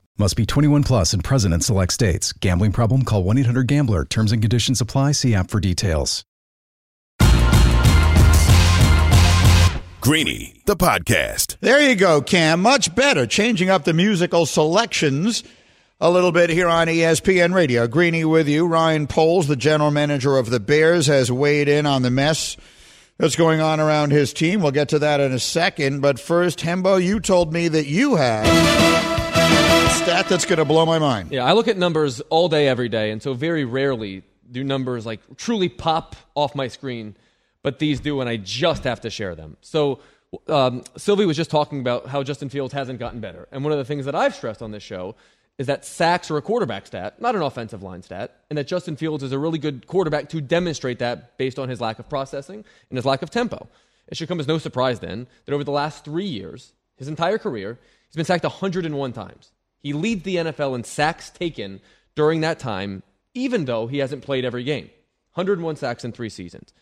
[0.21, 2.31] Must be 21 plus and present in select states.
[2.31, 3.01] Gambling problem?
[3.01, 4.05] Call 1 800 Gambler.
[4.05, 5.13] Terms and conditions apply.
[5.13, 6.23] See app for details.
[9.99, 11.57] Greeny, the podcast.
[11.61, 12.61] There you go, Cam.
[12.61, 13.25] Much better.
[13.25, 15.43] Changing up the musical selections
[15.99, 17.87] a little bit here on ESPN Radio.
[17.87, 18.67] Greeny with you.
[18.67, 22.57] Ryan Poles, the general manager of the Bears, has weighed in on the mess
[23.17, 24.61] that's going on around his team.
[24.61, 26.01] We'll get to that in a second.
[26.01, 30.85] But first, Hembo, you told me that you have a stat that's going to blow
[30.85, 31.31] my mind.
[31.31, 35.05] Yeah, I look at numbers all day, every day, and so very rarely do numbers
[35.05, 37.15] like truly pop off my screen,
[37.61, 39.57] but these do, and I just have to share them.
[39.61, 39.99] So,
[40.47, 43.77] um, Silvy was just talking about how Justin Fields hasn't gotten better, and one of
[43.77, 45.15] the things that I've stressed on this show
[45.59, 48.95] is that sacks are a quarterback stat, not an offensive line stat, and that Justin
[48.95, 52.65] Fields is a really good quarterback to demonstrate that based on his lack of processing
[52.89, 53.67] and his lack of tempo.
[54.07, 57.37] It should come as no surprise then that over the last three years, his entire
[57.37, 57.77] career,
[58.11, 59.51] He's been sacked 101 times.
[59.81, 61.81] He leads the NFL in sacks taken
[62.15, 63.03] during that time,
[63.33, 64.89] even though he hasn't played every game.
[65.33, 66.73] 101 sacks in three seasons.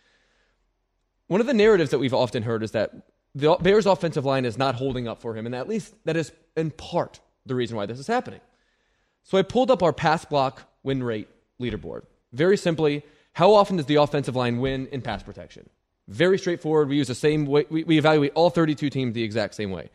[1.27, 2.91] One of the narratives that we've often heard is that
[3.35, 6.31] the Bears' offensive line is not holding up for him, and at least that is
[6.57, 8.41] in part the reason why this is happening.
[9.23, 11.27] So I pulled up our pass block win rate
[11.61, 12.03] leaderboard.
[12.33, 15.69] Very simply, how often does the offensive line win in pass protection?
[16.07, 16.89] Very straightforward.
[16.89, 19.89] We use the same way, we, we evaluate all 32 teams the exact same way.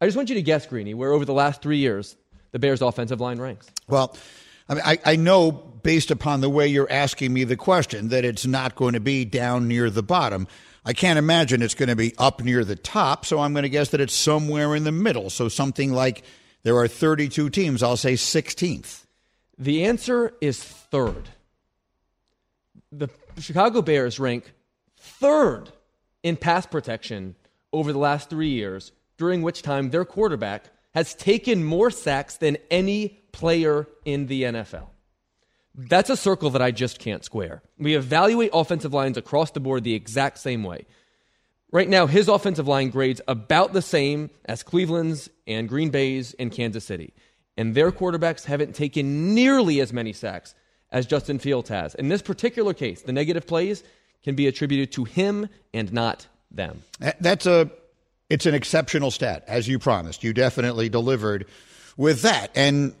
[0.00, 2.16] I just want you to guess, Greeny, where over the last three years
[2.56, 3.70] the Bears' offensive line ranks.
[3.86, 4.16] Well,
[4.66, 8.24] I, mean, I, I know based upon the way you're asking me the question that
[8.24, 10.48] it's not going to be down near the bottom.
[10.82, 13.68] I can't imagine it's going to be up near the top, so I'm going to
[13.68, 15.28] guess that it's somewhere in the middle.
[15.28, 16.22] So something like
[16.62, 19.04] there are 32 teams, I'll say 16th.
[19.58, 21.28] The answer is third.
[22.90, 24.50] The Chicago Bears rank
[24.96, 25.72] third
[26.22, 27.34] in pass protection
[27.70, 32.56] over the last three years, during which time their quarterback has taken more sacks than
[32.70, 34.86] any player in the NFL.
[35.74, 37.62] That's a circle that I just can't square.
[37.78, 40.86] We evaluate offensive lines across the board the exact same way.
[41.70, 46.50] Right now, his offensive line grades about the same as Cleveland's and Green Bay's and
[46.50, 47.12] Kansas City.
[47.58, 50.54] And their quarterbacks haven't taken nearly as many sacks
[50.90, 51.94] as Justin Fields has.
[51.94, 53.84] In this particular case, the negative plays
[54.24, 56.84] can be attributed to him and not them.
[57.20, 57.70] That's a
[58.28, 60.24] it's an exceptional stat, as you promised.
[60.24, 61.46] You definitely delivered
[61.96, 62.50] with that.
[62.54, 62.94] And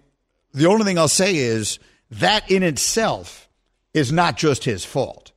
[0.52, 1.78] the only thing I'll say is
[2.10, 3.48] that in itself
[3.92, 5.32] is not just his fault.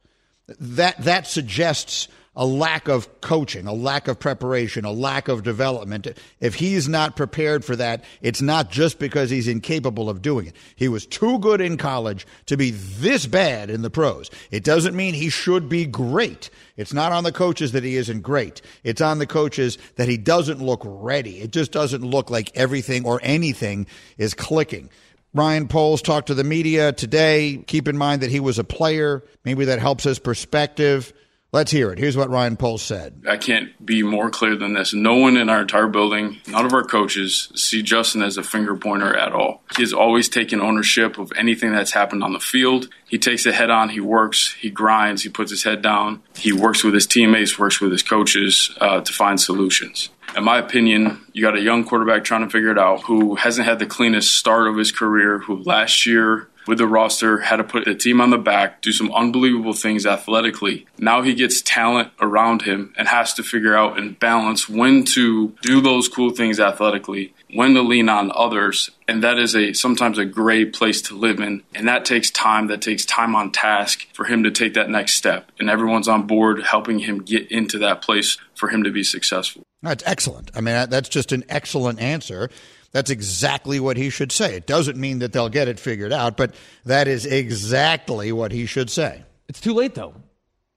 [0.60, 2.08] That that suggests
[2.40, 6.08] a lack of coaching, a lack of preparation, a lack of development.
[6.40, 10.56] If he's not prepared for that, it's not just because he's incapable of doing it.
[10.78, 14.32] He was too good in college to be this bad in the pros.
[14.52, 16.50] It doesn't mean he should be great.
[16.78, 18.62] It's not on the coaches that he isn't great.
[18.86, 21.42] It's on the coaches that he doesn't look ready.
[21.42, 23.86] It just doesn't look like everything or anything
[24.18, 24.90] is clicking.
[25.34, 27.58] Ryan Poles talked to the media today.
[27.68, 29.26] Keep in mind that he was a player.
[29.44, 31.12] Maybe that helps his perspective.
[31.52, 31.98] Let's hear it.
[31.98, 33.24] Here's what Ryan Poles said.
[33.28, 34.94] I can't be more clear than this.
[34.94, 38.76] No one in our entire building, none of our coaches, see Justin as a finger
[38.76, 39.64] pointer at all.
[39.76, 42.90] He has always taken ownership of anything that's happened on the field.
[43.08, 43.90] He takes it head on.
[43.90, 44.54] He works.
[44.60, 45.24] He grinds.
[45.24, 46.22] He puts his head down.
[46.38, 50.10] He works with his teammates, works with his coaches uh, to find solutions.
[50.38, 53.68] In my opinion, you got a young quarterback trying to figure it out who hasn't
[53.68, 57.64] had the cleanest start of his career, who last year with the roster, had to
[57.64, 60.86] put the team on the back, do some unbelievable things athletically.
[61.00, 65.56] Now he gets talent around him and has to figure out and balance when to
[65.64, 68.92] do those cool things athletically, when to lean on others.
[69.08, 71.64] And that is a sometimes a gray place to live in.
[71.74, 75.14] And that takes time, that takes time on task for him to take that next
[75.14, 75.52] step.
[75.58, 79.64] And everyone's on board helping him get into that place for him to be successful.
[79.82, 80.52] That's excellent.
[80.54, 82.52] I mean, that's just an excellent answer.
[82.92, 84.56] That's exactly what he should say.
[84.56, 88.66] It doesn't mean that they'll get it figured out, but that is exactly what he
[88.66, 89.24] should say.
[89.48, 90.16] It's too late, though.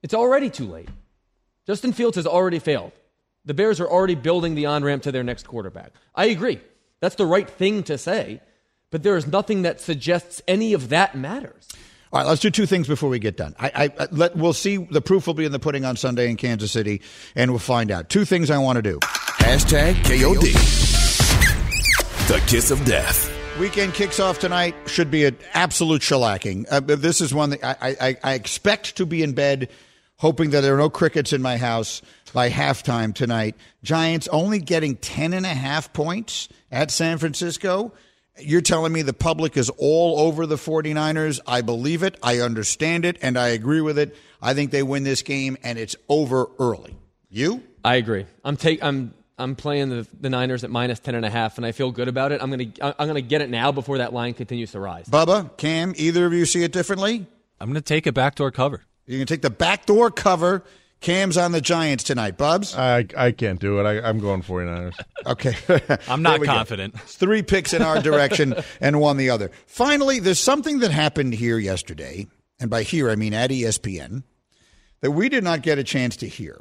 [0.02, 0.88] It's already too late.
[1.66, 2.92] Justin Fields has already failed.
[3.44, 5.92] The Bears are already building the on ramp to their next quarterback.
[6.14, 6.60] I agree.
[7.00, 8.40] That's the right thing to say,
[8.90, 11.68] but there is nothing that suggests any of that matters.
[12.12, 13.54] All right, let's do two things before we get done.
[13.58, 14.76] I, I, uh, let, we'll see.
[14.76, 17.00] The proof will be in the pudding on Sunday in Kansas City,
[17.34, 18.10] and we'll find out.
[18.10, 18.98] Two things I want to do.
[19.00, 21.01] Hashtag KOD.
[22.28, 23.30] The Kiss of Death.
[23.58, 24.76] Weekend kicks off tonight.
[24.86, 26.66] Should be an absolute shellacking.
[26.70, 29.68] Uh, this is one that I, I, I expect to be in bed,
[30.18, 32.00] hoping that there are no crickets in my house
[32.32, 33.56] by halftime tonight.
[33.82, 37.92] Giants only getting 10 and a half points at San Francisco.
[38.38, 41.40] You're telling me the public is all over the 49ers.
[41.44, 42.16] I believe it.
[42.22, 43.18] I understand it.
[43.20, 44.16] And I agree with it.
[44.40, 46.96] I think they win this game and it's over early.
[47.28, 47.64] You?
[47.84, 48.26] I agree.
[48.44, 51.66] I'm take I'm I'm playing the, the Niners at minus 10 and a half, and
[51.66, 52.42] I feel good about it.
[52.42, 55.06] I'm going to I'm going to get it now before that line continues to rise.
[55.08, 57.26] Bubba, Cam, either of you see it differently?
[57.60, 58.82] I'm going to take a backdoor cover.
[59.06, 60.64] You're going to take the backdoor cover.
[61.00, 62.38] Cam's on the Giants tonight.
[62.38, 62.76] Bubs?
[62.76, 63.84] I, I can't do it.
[63.84, 64.94] I, am going 49ers.
[65.26, 65.98] okay.
[66.08, 66.98] I'm not confident.
[67.00, 69.50] Three picks in our direction and one the other.
[69.66, 72.28] Finally, there's something that happened here yesterday,
[72.60, 74.22] and by here I mean at ESPN,
[75.00, 76.60] that we did not get a chance to hear.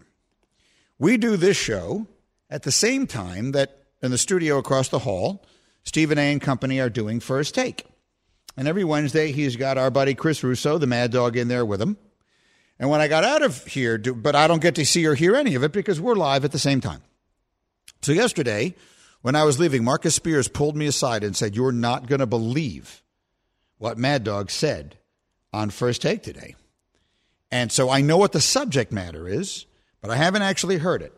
[0.98, 2.08] We do this show
[2.52, 5.44] at the same time that in the studio across the hall,
[5.84, 6.32] Stephen A.
[6.34, 7.86] and company are doing First Take.
[8.58, 11.82] And every Wednesday, he's got our buddy Chris Russo, the mad dog, in there with
[11.82, 11.98] him.
[12.78, 15.36] And when I got out of here, but I don't get to see or hear
[15.36, 17.02] any of it because we're live at the same time.
[18.02, 18.76] So yesterday,
[19.22, 22.26] when I was leaving, Marcus Spears pulled me aside and said, You're not going to
[22.26, 23.02] believe
[23.78, 24.98] what Mad Dog said
[25.54, 26.56] on First Take today.
[27.52, 29.66] And so I know what the subject matter is,
[30.02, 31.14] but I haven't actually heard it.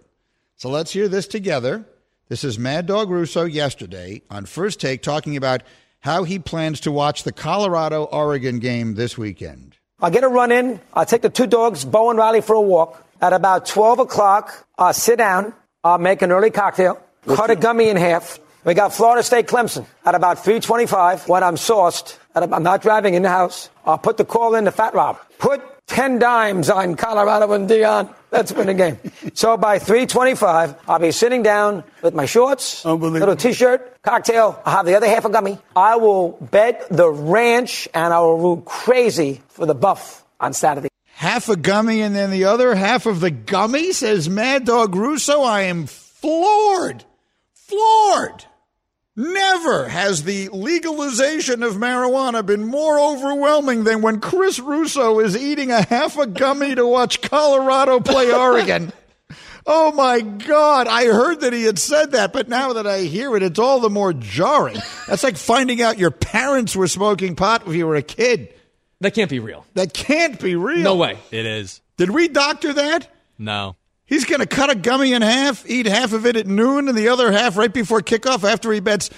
[0.63, 1.83] So let's hear this together.
[2.29, 5.61] This is Mad Dog Russo yesterday on First Take talking about
[5.99, 9.75] how he plans to watch the Colorado Oregon game this weekend.
[9.99, 10.79] I'll get a run in.
[10.93, 13.05] I'll take the two dogs, Bo and Riley, for a walk.
[13.21, 15.53] At about 12 o'clock, I'll sit down.
[15.83, 16.97] I'll make an early cocktail,
[17.27, 18.39] cut a gummy in half.
[18.63, 22.17] We got Florida State Clemson at about 325 when I'm sauced.
[22.35, 23.69] I'm not driving in the house.
[23.83, 25.19] I'll put the call in to Fat Rob.
[25.39, 28.13] Put 10 dimes on Colorado and Deion.
[28.55, 28.97] Win the game.
[29.33, 34.59] so by 325, I'll be sitting down with my shorts, little t-shirt, cocktail.
[34.65, 35.59] I'll have the other half a gummy.
[35.75, 40.89] I will bet the ranch and I will root crazy for the buff on Saturday.
[41.13, 45.41] Half a gummy and then the other half of the gummy, says Mad Dog Russo.
[45.41, 47.05] I am floored.
[47.53, 48.45] Floored.
[49.15, 55.69] Never has the legalization of marijuana been more overwhelming than when Chris Russo is eating
[55.69, 58.91] a half a gummy to watch Colorado play Oregon.
[59.67, 60.87] oh my God.
[60.87, 63.79] I heard that he had said that, but now that I hear it, it's all
[63.79, 64.77] the more jarring.
[65.07, 68.51] That's like finding out your parents were smoking pot when you were a kid.
[69.01, 69.63] That can't be real.
[69.75, 70.79] That can't be real.
[70.81, 71.19] No way.
[71.29, 71.81] It is.
[71.97, 73.13] Did we doctor that?
[73.37, 73.75] No.
[74.13, 76.95] He's going to cut a gummy in half, eat half of it at noon, and
[76.95, 79.09] the other half right before kickoff after he bets.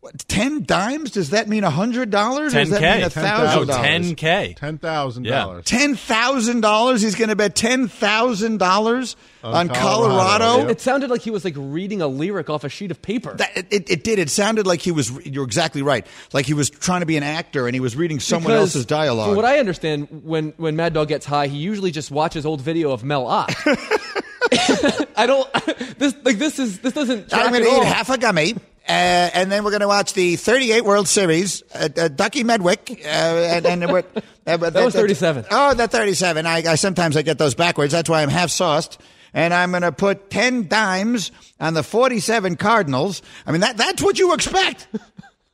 [0.00, 1.12] What, ten dimes?
[1.12, 2.52] Does that mean hundred dollars?
[2.52, 3.86] Does that mean thousand oh, dollars?
[3.86, 4.54] Ten k.
[4.58, 5.64] Ten thousand dollars.
[5.66, 7.00] Ten thousand dollars.
[7.00, 10.44] He's going to bet ten thousand dollars on Colorado.
[10.44, 10.68] Colorado.
[10.70, 13.34] It sounded like he was like reading a lyric off a sheet of paper.
[13.34, 14.18] That, it, it did.
[14.18, 15.10] It sounded like he was.
[15.24, 16.04] You're exactly right.
[16.32, 18.86] Like he was trying to be an actor and he was reading someone Because, else's
[18.86, 19.28] dialogue.
[19.28, 22.62] From what I understand, when when Mad Dog gets high, he usually just watches old
[22.62, 23.54] video of Mel Ott.
[25.16, 25.48] I don't.
[26.00, 27.32] This like this is this doesn't.
[27.34, 27.82] I'm going to all.
[27.82, 28.54] eat half a gummy.
[28.88, 31.62] Uh, and then we're going to watch the 38 World Series.
[31.74, 33.04] Uh, uh, Ducky Medwick.
[33.04, 34.02] Uh, and, and we're,
[34.44, 35.44] That was 37.
[35.50, 36.46] Oh, the 37.
[36.46, 37.92] I, I sometimes I get those backwards.
[37.92, 39.00] That's why I'm half sauced.
[39.32, 41.30] And I'm going to put 10 dimes
[41.60, 43.22] on the 47 Cardinals.
[43.46, 44.88] I mean, that that's what you expect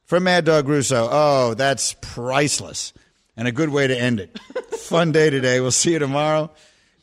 [0.07, 1.09] from Mad Dog Russo.
[1.11, 2.95] Oh, that's priceless.
[3.37, 4.39] And a good way to end it.
[4.79, 5.61] Fun day today.
[5.61, 6.51] We'll see you tomorrow.